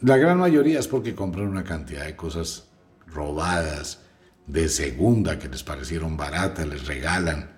la 0.00 0.18
gran 0.18 0.38
mayoría 0.38 0.78
es 0.78 0.88
porque 0.88 1.14
compran 1.14 1.48
una 1.48 1.64
cantidad 1.64 2.04
de 2.04 2.16
cosas 2.16 2.68
robadas, 3.06 4.02
de 4.46 4.68
segunda, 4.68 5.38
que 5.38 5.48
les 5.48 5.62
parecieron 5.62 6.18
baratas, 6.18 6.68
les 6.68 6.86
regalan. 6.86 7.50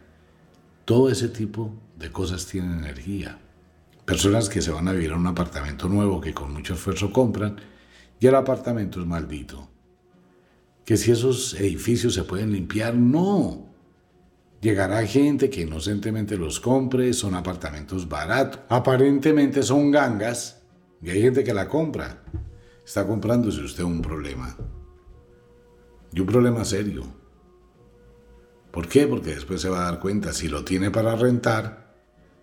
Todo 0.85 1.11
ese 1.11 1.29
tipo 1.29 1.75
de 1.97 2.13
cosas 2.13 2.47
tienen 2.47 2.79
energía. 2.79 3.41
Personas 4.09 4.49
que 4.49 4.63
se 4.63 4.71
van 4.71 4.89
a 4.89 4.93
vivir 4.93 5.13
a 5.13 5.17
un 5.17 5.27
apartamento 5.27 5.87
nuevo 5.87 6.19
que 6.19 6.33
con 6.33 6.51
mucho 6.51 6.73
esfuerzo 6.73 7.13
compran 7.13 7.61
y 8.19 8.27
el 8.27 8.37
apartamento 8.37 9.03
es 9.03 9.07
maldito. 9.07 9.69
Que 10.87 10.97
si 10.97 11.11
esos 11.11 11.53
edificios 11.61 12.15
se 12.15 12.25
pueden 12.25 12.51
limpiar, 12.51 12.95
no. 12.95 13.67
Llegará 14.63 15.07
gente 15.07 15.51
que 15.51 15.61
inocentemente 15.61 16.39
los 16.39 16.59
compre, 16.59 17.13
son 17.13 17.35
apartamentos 17.35 18.09
baratos, 18.09 18.61
aparentemente 18.71 19.63
son 19.63 19.91
gangas 19.91 20.63
y 21.03 21.11
hay 21.11 21.21
gente 21.21 21.45
que 21.45 21.53
la 21.53 21.69
compra. 21.69 22.25
Está 22.87 23.07
comprándose 23.07 23.61
usted 23.61 23.85
un 23.85 24.01
problema. 24.01 24.57
Y 26.15 26.21
un 26.21 26.27
problema 26.27 26.65
serio. 26.65 27.03
¿Por 28.71 28.89
qué? 28.89 29.07
Porque 29.07 29.35
después 29.35 29.61
se 29.61 29.69
va 29.69 29.83
a 29.83 29.91
dar 29.91 30.01
cuenta, 30.01 30.33
si 30.33 30.49
lo 30.49 30.65
tiene 30.65 30.91
para 30.91 31.15
rentar, 31.15 31.88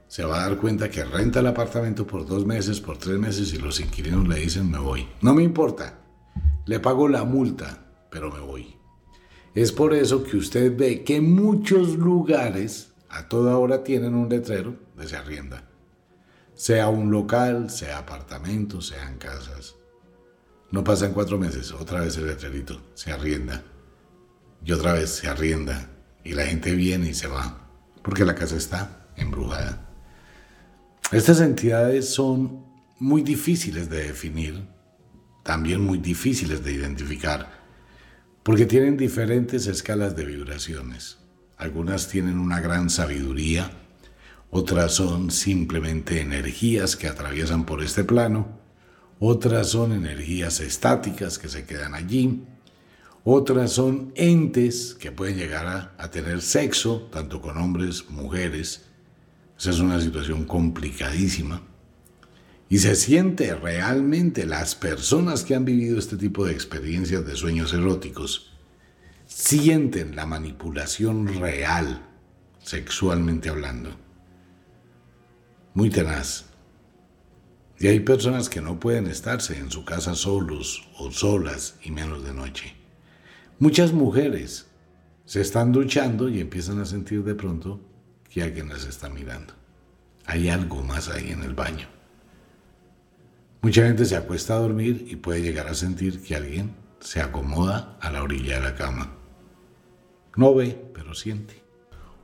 se 0.08 0.24
va 0.24 0.38
a 0.38 0.50
dar 0.50 0.58
cuenta 0.58 0.90
que 0.90 1.04
renta 1.04 1.40
el 1.40 1.48
apartamento 1.48 2.06
por 2.06 2.26
dos 2.26 2.46
meses, 2.46 2.80
por 2.80 2.98
tres 2.98 3.18
meses 3.18 3.54
y 3.54 3.58
los 3.58 3.80
inquilinos 3.80 4.28
le 4.28 4.40
dicen 4.40 4.70
me 4.70 4.80
voy. 4.80 5.08
No 5.22 5.34
me 5.34 5.44
importa, 5.44 6.00
le 6.66 6.80
pago 6.80 7.08
la 7.08 7.24
multa, 7.24 7.86
pero 8.10 8.32
me 8.32 8.40
voy. 8.40 8.76
Es 9.54 9.72
por 9.72 9.94
eso 9.94 10.24
que 10.24 10.38
usted 10.38 10.76
ve 10.76 11.04
que 11.04 11.22
muchos 11.22 11.96
lugares 11.96 12.94
a 13.10 13.30
toda 13.30 13.58
hora 13.58 13.84
tienen 13.84 14.16
un 14.16 14.30
letrero 14.30 14.76
de 14.96 15.08
se 15.08 15.16
arrienda 15.16 15.66
sea 16.56 16.88
un 16.88 17.12
local, 17.12 17.70
sea 17.70 18.00
apartamento, 18.00 18.82
sean 18.82 19.18
casas. 19.18 19.76
No 20.72 20.84
pasan 20.84 21.14
cuatro 21.14 21.38
meses, 21.38 21.72
otra 21.72 22.00
vez 22.00 22.18
el 22.18 22.28
letrerito, 22.28 22.82
se 22.96 23.12
arrienda. 23.12 23.64
Y 24.64 24.72
otra 24.72 24.94
vez 24.94 25.10
se 25.10 25.28
arrienda. 25.28 25.90
Y 26.24 26.34
la 26.34 26.46
gente 26.46 26.74
viene 26.74 27.10
y 27.10 27.14
se 27.14 27.28
va, 27.28 27.70
porque 28.02 28.26
la 28.26 28.36
casa 28.36 28.56
está 28.56 29.08
embrujada. 29.16 29.90
Estas 31.12 31.40
entidades 31.40 32.10
son 32.10 32.66
muy 33.00 33.22
difíciles 33.22 33.90
de 33.90 34.08
definir, 34.08 34.68
también 35.44 35.82
muy 35.82 36.00
difíciles 36.00 36.64
de 36.64 36.74
identificar, 36.74 37.64
porque 38.42 38.66
tienen 38.66 38.98
diferentes 38.98 39.68
escalas 39.68 40.16
de 40.16 40.26
vibraciones. 40.26 41.18
Algunas 41.58 42.10
tienen 42.10 42.40
una 42.40 42.60
gran 42.60 42.90
sabiduría, 42.90 43.72
otras 44.50 44.94
son 44.94 45.30
simplemente 45.30 46.22
energías 46.22 46.96
que 46.96 47.08
atraviesan 47.08 47.66
por 47.66 47.84
este 47.84 48.04
plano, 48.04 48.60
otras 49.20 49.70
son 49.70 49.92
energías 49.92 50.60
estáticas 50.60 51.38
que 51.38 51.50
se 51.50 51.66
quedan 51.66 51.94
allí, 51.94 52.44
otras 53.24 53.74
son 53.74 54.12
entes 54.16 54.96
que 55.00 55.12
pueden 55.12 55.38
llegar 55.38 55.94
a, 55.98 56.12
tener 56.12 56.42
sexo, 56.42 57.10
tanto 57.12 57.42
con 57.42 57.58
hombres, 57.58 58.10
mujeres. 58.10 58.86
Esa 59.58 59.70
es 59.70 59.80
una 59.80 60.00
situación 60.02 60.46
complicadísima. 60.46 61.62
Y 62.68 62.80
se 62.80 62.96
siente 62.96 63.54
realmente 63.56 64.46
las 64.46 64.76
personas 64.76 65.44
que 65.44 65.56
han 65.56 65.66
vivido 65.66 66.00
este 66.00 66.18
tipo 66.18 66.46
de 66.46 66.54
experiencias 66.54 67.26
de 67.26 67.36
sueños 67.36 67.74
eróticos, 67.74 68.52
sienten 69.28 70.16
la 70.16 70.26
manipulación 70.26 71.28
real, 71.40 72.08
sexualmente 72.64 73.50
hablando 73.50 74.06
muy 75.76 75.90
tenaz. 75.90 76.46
Y 77.78 77.88
hay 77.88 78.00
personas 78.00 78.50
que 78.50 78.62
no 78.62 78.80
pueden 78.80 79.08
estarse 79.08 79.58
en 79.60 79.70
su 79.70 79.84
casa 79.84 80.16
solos 80.16 80.88
o 80.98 81.12
solas 81.12 81.76
y 81.84 81.92
menos 81.92 82.24
de 82.24 82.34
noche. 82.34 82.74
Muchas 83.60 83.92
mujeres 83.92 84.68
se 85.26 85.42
están 85.42 85.74
duchando 85.74 86.30
y 86.30 86.40
empiezan 86.40 86.80
a 86.80 86.86
sentir 86.86 87.24
de 87.24 87.36
pronto 87.36 87.82
que 88.36 88.44
alguien 88.44 88.68
las 88.68 88.84
está 88.84 89.08
mirando. 89.08 89.54
Hay 90.26 90.50
algo 90.50 90.84
más 90.84 91.08
ahí 91.08 91.32
en 91.32 91.42
el 91.44 91.54
baño. 91.54 91.88
Mucha 93.62 93.84
gente 93.84 94.04
se 94.04 94.18
acuesta 94.18 94.56
a 94.56 94.60
dormir 94.60 95.08
y 95.10 95.16
puede 95.16 95.42
llegar 95.42 95.70
a 95.70 95.74
sentir 95.74 96.22
que 96.22 96.36
alguien 96.36 96.76
se 97.00 97.22
acomoda 97.22 97.98
a 98.02 98.12
la 98.12 98.22
orilla 98.22 98.56
de 98.56 98.62
la 98.62 98.76
cama. 98.76 99.16
No 100.36 100.54
ve, 100.54 100.78
pero 100.94 101.14
siente. 101.14 101.64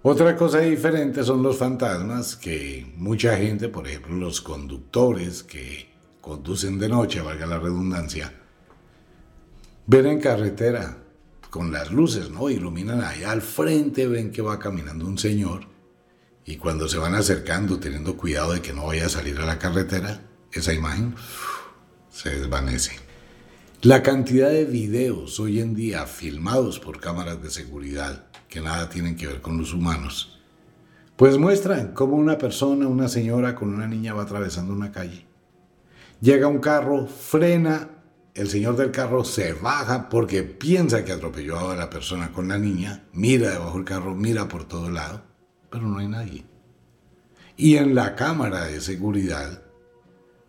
Otra 0.01 0.35
cosa 0.35 0.59
diferente 0.59 1.23
son 1.23 1.43
los 1.43 1.55
fantasmas 1.55 2.35
que 2.35 2.91
mucha 2.97 3.37
gente, 3.37 3.69
por 3.69 3.87
ejemplo 3.87 4.17
los 4.17 4.41
conductores 4.41 5.43
que 5.43 5.87
conducen 6.19 6.77
de 6.77 6.89
noche, 6.89 7.21
valga 7.21 7.45
la 7.45 7.57
redundancia, 7.57 8.33
ven 9.87 10.07
en 10.07 10.19
carretera 10.19 10.97
con 11.49 11.71
las 11.71 11.89
luces, 11.89 12.29
¿no? 12.29 12.49
Iluminan 12.49 12.99
allá 13.01 13.31
al 13.31 13.41
frente, 13.41 14.07
ven 14.07 14.29
que 14.29 14.41
va 14.41 14.59
caminando 14.59 15.05
un 15.05 15.17
señor 15.17 15.70
y 16.45 16.57
cuando 16.57 16.87
se 16.87 16.97
van 16.97 17.15
acercando, 17.15 17.79
teniendo 17.79 18.17
cuidado 18.17 18.53
de 18.53 18.61
que 18.61 18.73
no 18.73 18.87
vaya 18.87 19.05
a 19.05 19.09
salir 19.09 19.39
a 19.39 19.45
la 19.45 19.59
carretera, 19.59 20.21
esa 20.51 20.73
imagen 20.73 21.15
se 22.09 22.29
desvanece. 22.29 22.91
La 23.81 24.03
cantidad 24.03 24.49
de 24.49 24.65
videos 24.65 25.39
hoy 25.39 25.59
en 25.59 25.73
día 25.73 26.05
filmados 26.05 26.79
por 26.79 26.99
cámaras 26.99 27.41
de 27.41 27.49
seguridad 27.49 28.25
que 28.47 28.61
nada 28.61 28.89
tienen 28.89 29.15
que 29.15 29.27
ver 29.27 29.41
con 29.41 29.57
los 29.57 29.73
humanos, 29.73 30.39
pues 31.15 31.37
muestran 31.37 31.93
cómo 31.93 32.15
una 32.15 32.37
persona, 32.37 32.87
una 32.87 33.07
señora 33.07 33.55
con 33.55 33.73
una 33.73 33.87
niña 33.87 34.13
va 34.13 34.23
atravesando 34.23 34.73
una 34.73 34.91
calle. 34.91 35.25
Llega 36.19 36.47
un 36.47 36.59
carro, 36.59 37.07
frena, 37.07 37.89
el 38.33 38.49
señor 38.49 38.75
del 38.75 38.91
carro 38.91 39.23
se 39.23 39.53
baja 39.53 40.09
porque 40.09 40.43
piensa 40.43 41.03
que 41.03 41.11
atropelló 41.11 41.69
a 41.69 41.75
la 41.75 41.89
persona 41.89 42.31
con 42.31 42.47
la 42.47 42.57
niña, 42.57 43.05
mira 43.13 43.49
debajo 43.49 43.77
del 43.77 43.85
carro, 43.85 44.15
mira 44.15 44.47
por 44.47 44.65
todo 44.65 44.89
lado, 44.89 45.23
pero 45.71 45.87
no 45.87 45.97
hay 45.97 46.07
nadie. 46.07 46.45
Y 47.57 47.77
en 47.77 47.95
la 47.95 48.15
cámara 48.15 48.65
de 48.65 48.81
seguridad 48.81 49.63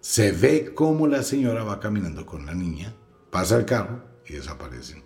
se 0.01 0.33
ve 0.33 0.75
cómo 0.75 1.07
la 1.07 1.23
señora 1.23 1.63
va 1.63 1.81
caminando 1.81 2.27
con 2.27 2.45
la 2.45 2.55
niña, 2.55 2.95
pasa 3.31 3.57
el 3.57 3.65
carro 3.65 4.05
y 4.27 4.35
desaparecen. 4.35 5.05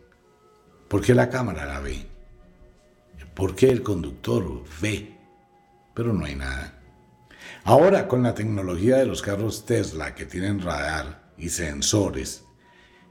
¿Por 0.89 1.03
qué 1.03 1.15
la 1.15 1.29
cámara 1.29 1.67
la 1.67 1.81
ve? 1.81 2.07
¿Por 3.35 3.55
qué 3.55 3.69
el 3.69 3.83
conductor 3.83 4.65
ve? 4.81 5.19
Pero 5.95 6.13
no 6.13 6.25
hay 6.25 6.37
nada. 6.37 6.81
Ahora 7.65 8.09
con 8.09 8.23
la 8.23 8.35
tecnología 8.35 8.97
de 8.97 9.07
los 9.07 9.21
carros 9.21 9.67
Tesla 9.67 10.15
que 10.15 10.25
tienen 10.25 10.63
radar 10.63 11.33
y 11.37 11.51
sensores, 11.51 12.45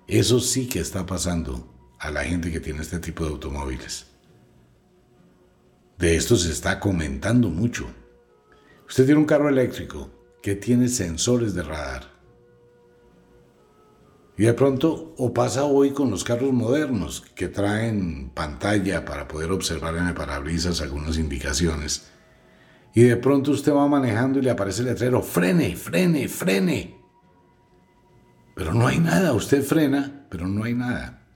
eso 0.07 0.39
sí 0.39 0.67
que 0.67 0.79
está 0.79 1.05
pasando 1.05 1.71
a 1.99 2.09
la 2.09 2.23
gente 2.23 2.51
que 2.51 2.59
tiene 2.59 2.81
este 2.81 2.99
tipo 2.99 3.23
de 3.23 3.31
automóviles. 3.31 4.07
De 5.97 6.15
esto 6.15 6.35
se 6.35 6.51
está 6.51 6.79
comentando 6.79 7.49
mucho. 7.49 7.87
Usted 8.87 9.05
tiene 9.05 9.19
un 9.19 9.25
carro 9.25 9.49
eléctrico 9.49 10.09
que 10.41 10.55
tiene 10.55 10.89
sensores 10.89 11.53
de 11.53 11.63
radar. 11.63 12.15
Y 14.37 14.43
de 14.43 14.53
pronto, 14.53 15.15
o 15.17 15.33
pasa 15.33 15.63
hoy 15.63 15.91
con 15.91 16.11
los 16.11 16.25
carros 16.25 16.51
modernos 16.51 17.21
que 17.35 17.47
traen 17.47 18.29
pantalla 18.33 19.05
para 19.05 19.27
poder 19.27 19.51
observar 19.51 19.95
en 19.95 20.07
el 20.07 20.13
parabrisas 20.13 20.81
algunas 20.81 21.17
indicaciones. 21.17 22.11
Y 22.93 23.03
de 23.03 23.15
pronto 23.15 23.51
usted 23.51 23.73
va 23.73 23.87
manejando 23.87 24.39
y 24.39 24.41
le 24.41 24.51
aparece 24.51 24.81
el 24.81 24.87
letrero, 24.87 25.21
frene, 25.21 25.75
frene, 25.77 26.27
frene. 26.27 26.99
Pero 28.55 28.73
no 28.73 28.87
hay 28.87 28.99
nada, 28.99 29.33
usted 29.33 29.63
frena, 29.63 30.27
pero 30.29 30.47
no 30.47 30.65
hay 30.65 30.73
nada. 30.73 31.27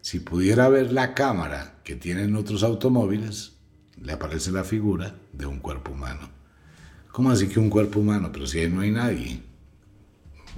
Si 0.00 0.20
pudiera 0.20 0.68
ver 0.68 0.92
la 0.92 1.14
cámara 1.14 1.80
que 1.84 1.96
tienen 1.96 2.36
otros 2.36 2.62
automóviles, 2.62 3.51
le 4.02 4.12
aparece 4.12 4.50
la 4.50 4.64
figura 4.64 5.14
de 5.32 5.46
un 5.46 5.58
cuerpo 5.60 5.92
humano. 5.92 6.30
¿Cómo 7.10 7.30
así 7.30 7.48
que 7.48 7.60
un 7.60 7.70
cuerpo 7.70 8.00
humano? 8.00 8.30
Pero 8.32 8.46
si 8.46 8.58
ahí 8.58 8.70
no 8.70 8.80
hay 8.80 8.90
nadie. 8.90 9.42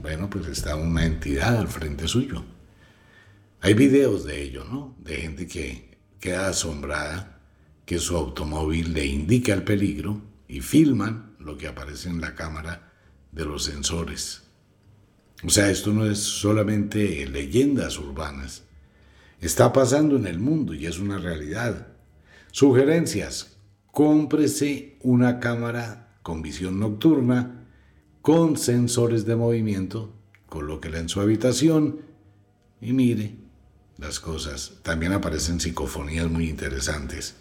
Bueno, 0.00 0.30
pues 0.30 0.46
está 0.46 0.76
una 0.76 1.04
entidad 1.04 1.56
al 1.56 1.68
frente 1.68 2.08
suyo. 2.08 2.44
Hay 3.60 3.74
videos 3.74 4.24
de 4.24 4.42
ello, 4.42 4.64
¿no? 4.64 4.94
De 4.98 5.16
gente 5.16 5.46
que 5.46 5.98
queda 6.20 6.48
asombrada 6.48 7.40
que 7.84 7.98
su 7.98 8.16
automóvil 8.16 8.92
le 8.92 9.06
indica 9.06 9.52
el 9.52 9.62
peligro 9.62 10.22
y 10.48 10.60
filman 10.60 11.34
lo 11.38 11.56
que 11.58 11.68
aparece 11.68 12.08
en 12.08 12.20
la 12.20 12.34
cámara 12.34 12.92
de 13.32 13.44
los 13.44 13.64
sensores. 13.64 14.42
O 15.42 15.50
sea, 15.50 15.70
esto 15.70 15.92
no 15.92 16.06
es 16.06 16.18
solamente 16.18 17.26
leyendas 17.26 17.98
urbanas. 17.98 18.62
Está 19.40 19.72
pasando 19.72 20.16
en 20.16 20.26
el 20.26 20.38
mundo 20.38 20.72
y 20.72 20.86
es 20.86 20.98
una 20.98 21.18
realidad. 21.18 21.93
Sugerencias. 22.54 23.56
Cómprese 23.90 24.96
una 25.00 25.40
cámara 25.40 26.14
con 26.22 26.40
visión 26.40 26.78
nocturna, 26.78 27.66
con 28.22 28.56
sensores 28.56 29.26
de 29.26 29.34
movimiento, 29.34 30.14
colóquela 30.48 31.00
en 31.00 31.08
su 31.08 31.20
habitación 31.20 32.02
y 32.80 32.92
mire 32.92 33.34
las 33.98 34.20
cosas. 34.20 34.74
También 34.84 35.10
aparecen 35.10 35.58
psicofonías 35.58 36.30
muy 36.30 36.48
interesantes. 36.48 37.34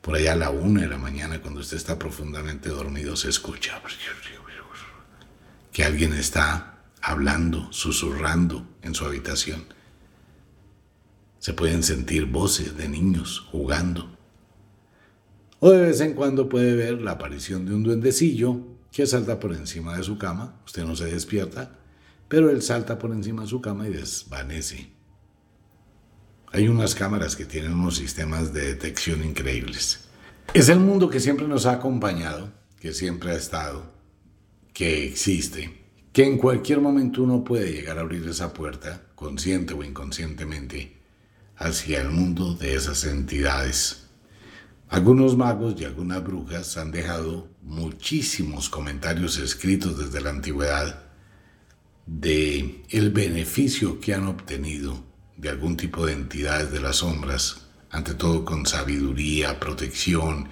Por 0.00 0.16
allá 0.16 0.32
a 0.32 0.36
la 0.36 0.48
una 0.48 0.80
de 0.80 0.88
la 0.88 0.96
mañana, 0.96 1.42
cuando 1.42 1.60
usted 1.60 1.76
está 1.76 1.98
profundamente 1.98 2.70
dormido, 2.70 3.14
se 3.14 3.28
escucha 3.28 3.82
que 5.70 5.84
alguien 5.84 6.14
está 6.14 6.78
hablando, 7.02 7.70
susurrando 7.74 8.66
en 8.80 8.94
su 8.94 9.04
habitación. 9.04 9.66
Se 11.40 11.52
pueden 11.52 11.82
sentir 11.82 12.24
voces 12.24 12.74
de 12.78 12.88
niños 12.88 13.46
jugando. 13.52 14.15
O 15.60 15.70
de 15.70 15.80
vez 15.80 16.00
en 16.00 16.14
cuando 16.14 16.48
puede 16.48 16.74
ver 16.74 17.00
la 17.00 17.12
aparición 17.12 17.64
de 17.64 17.74
un 17.74 17.82
duendecillo 17.82 18.76
que 18.92 19.06
salta 19.06 19.38
por 19.40 19.52
encima 19.52 19.96
de 19.96 20.02
su 20.02 20.18
cama. 20.18 20.60
Usted 20.64 20.84
no 20.84 20.96
se 20.96 21.06
despierta, 21.06 21.78
pero 22.28 22.50
él 22.50 22.62
salta 22.62 22.98
por 22.98 23.12
encima 23.12 23.42
de 23.42 23.48
su 23.48 23.60
cama 23.60 23.86
y 23.86 23.92
desvanece. 23.92 24.90
Hay 26.52 26.68
unas 26.68 26.94
cámaras 26.94 27.36
que 27.36 27.44
tienen 27.44 27.74
unos 27.74 27.96
sistemas 27.96 28.52
de 28.52 28.68
detección 28.68 29.24
increíbles. 29.24 30.00
Es 30.54 30.68
el 30.68 30.80
mundo 30.80 31.10
que 31.10 31.20
siempre 31.20 31.46
nos 31.46 31.66
ha 31.66 31.72
acompañado, 31.72 32.52
que 32.80 32.94
siempre 32.94 33.32
ha 33.32 33.36
estado, 33.36 33.92
que 34.72 35.04
existe, 35.06 35.78
que 36.12 36.24
en 36.24 36.38
cualquier 36.38 36.80
momento 36.80 37.22
uno 37.22 37.44
puede 37.44 37.72
llegar 37.72 37.98
a 37.98 38.02
abrir 38.02 38.26
esa 38.28 38.54
puerta, 38.54 39.08
consciente 39.14 39.74
o 39.74 39.82
inconscientemente, 39.82 40.96
hacia 41.56 42.00
el 42.00 42.10
mundo 42.10 42.54
de 42.54 42.74
esas 42.74 43.04
entidades 43.04 44.05
algunos 44.88 45.36
magos 45.36 45.74
y 45.80 45.84
algunas 45.84 46.22
brujas 46.22 46.76
han 46.76 46.92
dejado 46.92 47.48
muchísimos 47.62 48.68
comentarios 48.68 49.38
escritos 49.38 49.98
desde 49.98 50.20
la 50.20 50.30
antigüedad 50.30 51.02
de 52.06 52.84
el 52.90 53.10
beneficio 53.10 54.00
que 54.00 54.14
han 54.14 54.28
obtenido 54.28 55.02
de 55.36 55.48
algún 55.48 55.76
tipo 55.76 56.06
de 56.06 56.12
entidades 56.12 56.70
de 56.70 56.80
las 56.80 56.96
sombras, 56.96 57.66
ante 57.90 58.14
todo 58.14 58.44
con 58.44 58.64
sabiduría, 58.64 59.58
protección, 59.58 60.48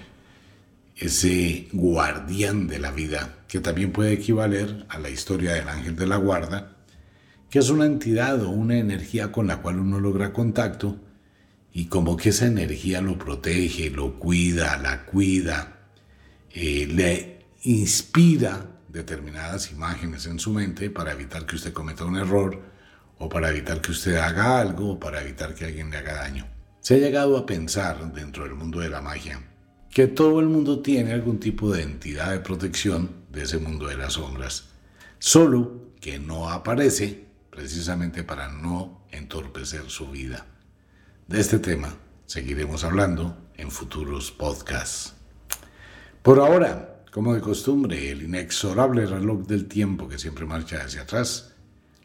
ese 0.97 1.69
guardián 1.71 2.67
de 2.67 2.79
la 2.79 2.91
vida, 2.91 3.45
que 3.47 3.61
también 3.61 3.93
puede 3.93 4.13
equivaler 4.13 4.85
a 4.89 4.99
la 4.99 5.09
historia 5.09 5.53
del 5.53 5.69
ángel 5.69 5.95
de 5.95 6.07
la 6.07 6.17
guarda, 6.17 6.75
que 7.49 7.59
es 7.59 7.69
una 7.69 7.85
entidad 7.85 8.43
o 8.43 8.49
una 8.49 8.77
energía 8.77 9.31
con 9.31 9.47
la 9.47 9.61
cual 9.61 9.79
uno 9.79 9.99
logra 9.99 10.33
contacto 10.33 10.99
y 11.77 11.87
como 11.87 12.15
que 12.15 12.29
esa 12.29 12.45
energía 12.45 13.01
lo 13.01 13.17
protege, 13.17 13.89
lo 13.89 14.17
cuida, 14.17 14.77
la 14.77 15.05
cuida, 15.05 15.89
eh, 16.49 16.87
le 16.89 17.47
inspira 17.63 18.65
determinadas 18.87 19.73
imágenes 19.73 20.25
en 20.25 20.39
su 20.39 20.51
mente 20.51 20.89
para 20.89 21.11
evitar 21.11 21.45
que 21.45 21.57
usted 21.57 21.73
cometa 21.73 22.05
un 22.05 22.15
error 22.15 22.61
o 23.19 23.27
para 23.27 23.49
evitar 23.49 23.81
que 23.81 23.91
usted 23.91 24.15
haga 24.15 24.57
algo 24.61 24.93
o 24.93 24.99
para 25.01 25.21
evitar 25.21 25.53
que 25.53 25.65
alguien 25.65 25.89
le 25.89 25.97
haga 25.97 26.13
daño. 26.13 26.47
Se 26.79 26.95
ha 26.95 26.97
llegado 26.97 27.35
a 27.37 27.45
pensar 27.45 28.13
dentro 28.13 28.45
del 28.45 28.55
mundo 28.55 28.79
de 28.79 28.87
la 28.87 29.01
magia 29.01 29.43
que 29.91 30.07
todo 30.07 30.39
el 30.39 30.45
mundo 30.45 30.79
tiene 30.79 31.11
algún 31.11 31.41
tipo 31.41 31.73
de 31.73 31.83
entidad 31.83 32.31
de 32.31 32.39
protección 32.39 33.25
de 33.33 33.43
ese 33.43 33.57
mundo 33.57 33.87
de 33.87 33.97
las 33.97 34.13
sombras, 34.13 34.69
solo 35.19 35.91
que 35.99 36.19
no 36.19 36.49
aparece 36.49 37.25
precisamente 37.49 38.23
para 38.23 38.47
no 38.47 39.05
entorpecer 39.11 39.89
su 39.89 40.09
vida. 40.09 40.45
De 41.27 41.39
este 41.39 41.57
tema 41.57 41.91
seguiremos 42.27 42.83
hablando 42.83 43.35
en 43.57 43.71
futuros 43.71 44.31
podcasts. 44.31 45.15
Por 46.21 46.39
ahora, 46.39 47.03
como 47.11 47.33
de 47.33 47.41
costumbre, 47.41 48.11
el 48.11 48.21
inexorable 48.21 49.07
reloj 49.07 49.47
del 49.47 49.67
tiempo 49.67 50.07
que 50.07 50.19
siempre 50.19 50.45
marcha 50.45 50.83
hacia 50.83 51.01
atrás 51.01 51.55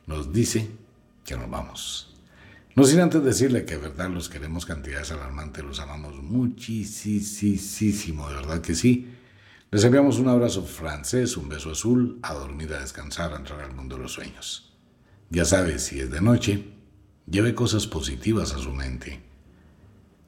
nos 0.07 0.33
dice 0.33 0.71
que 1.23 1.37
nos 1.37 1.51
vamos. 1.51 2.17
No 2.75 2.85
sin 2.85 3.01
antes 3.01 3.23
decirle 3.23 3.67
que 3.67 3.75
de 3.75 3.91
verdad 3.91 4.09
los 4.09 4.31
queremos 4.31 4.65
cantidades 4.65 5.13
alarmantes, 5.13 5.65
los 5.65 5.81
amamos 5.81 6.15
muchísimo, 6.15 8.27
de 8.27 8.37
verdad 8.37 8.63
que 8.63 8.75
sí. 8.75 9.17
Les 9.71 9.85
enviamos 9.85 10.19
un 10.19 10.29
abrazo 10.29 10.63
francés, 10.63 11.37
un 11.37 11.51
beso 11.51 11.73
azul, 11.73 12.19
a 12.23 12.33
dormir, 12.33 12.73
a 12.73 12.81
descansar, 12.81 13.35
a 13.35 13.37
entrar 13.37 13.61
al 13.61 13.75
mundo 13.75 13.97
de 13.97 14.03
los 14.05 14.13
sueños. 14.13 14.73
Ya 15.29 15.45
sabes, 15.45 15.83
si 15.83 16.01
es 16.01 16.11
de 16.11 16.23
noche, 16.23 16.80
Lleve 17.31 17.55
cosas 17.55 17.87
positivas 17.87 18.53
a 18.53 18.59
su 18.59 18.73
mente. 18.73 19.21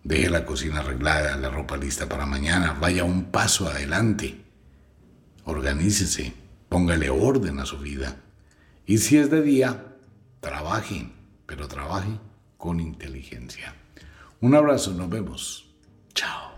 Deje 0.05 0.31
la 0.31 0.45
cocina 0.45 0.81
arreglada, 0.81 1.37
la 1.37 1.51
ropa 1.51 1.77
lista 1.77 2.09
para 2.09 2.27
mañana, 2.27 2.77
vaya 2.81 3.03
un 3.03 3.25
paso 3.25 3.69
adelante. 3.69 4.41
Organícese, 5.45 6.33
póngale 6.69 7.11
orden 7.11 7.59
a 7.59 7.67
su 7.67 7.79
vida. 7.79 8.17
Y 8.87 8.99
si 8.99 9.17
es 9.17 9.31
de 9.31 9.43
día, 9.43 9.97
trabaje, 10.41 11.11
pero 11.47 11.67
trabaje 11.67 12.19
con 12.57 12.79
inteligencia. 12.79 13.75
Un 14.41 14.55
abrazo, 14.55 14.93
nos 14.93 15.11
vemos. 15.11 15.75
Chao. 16.15 16.52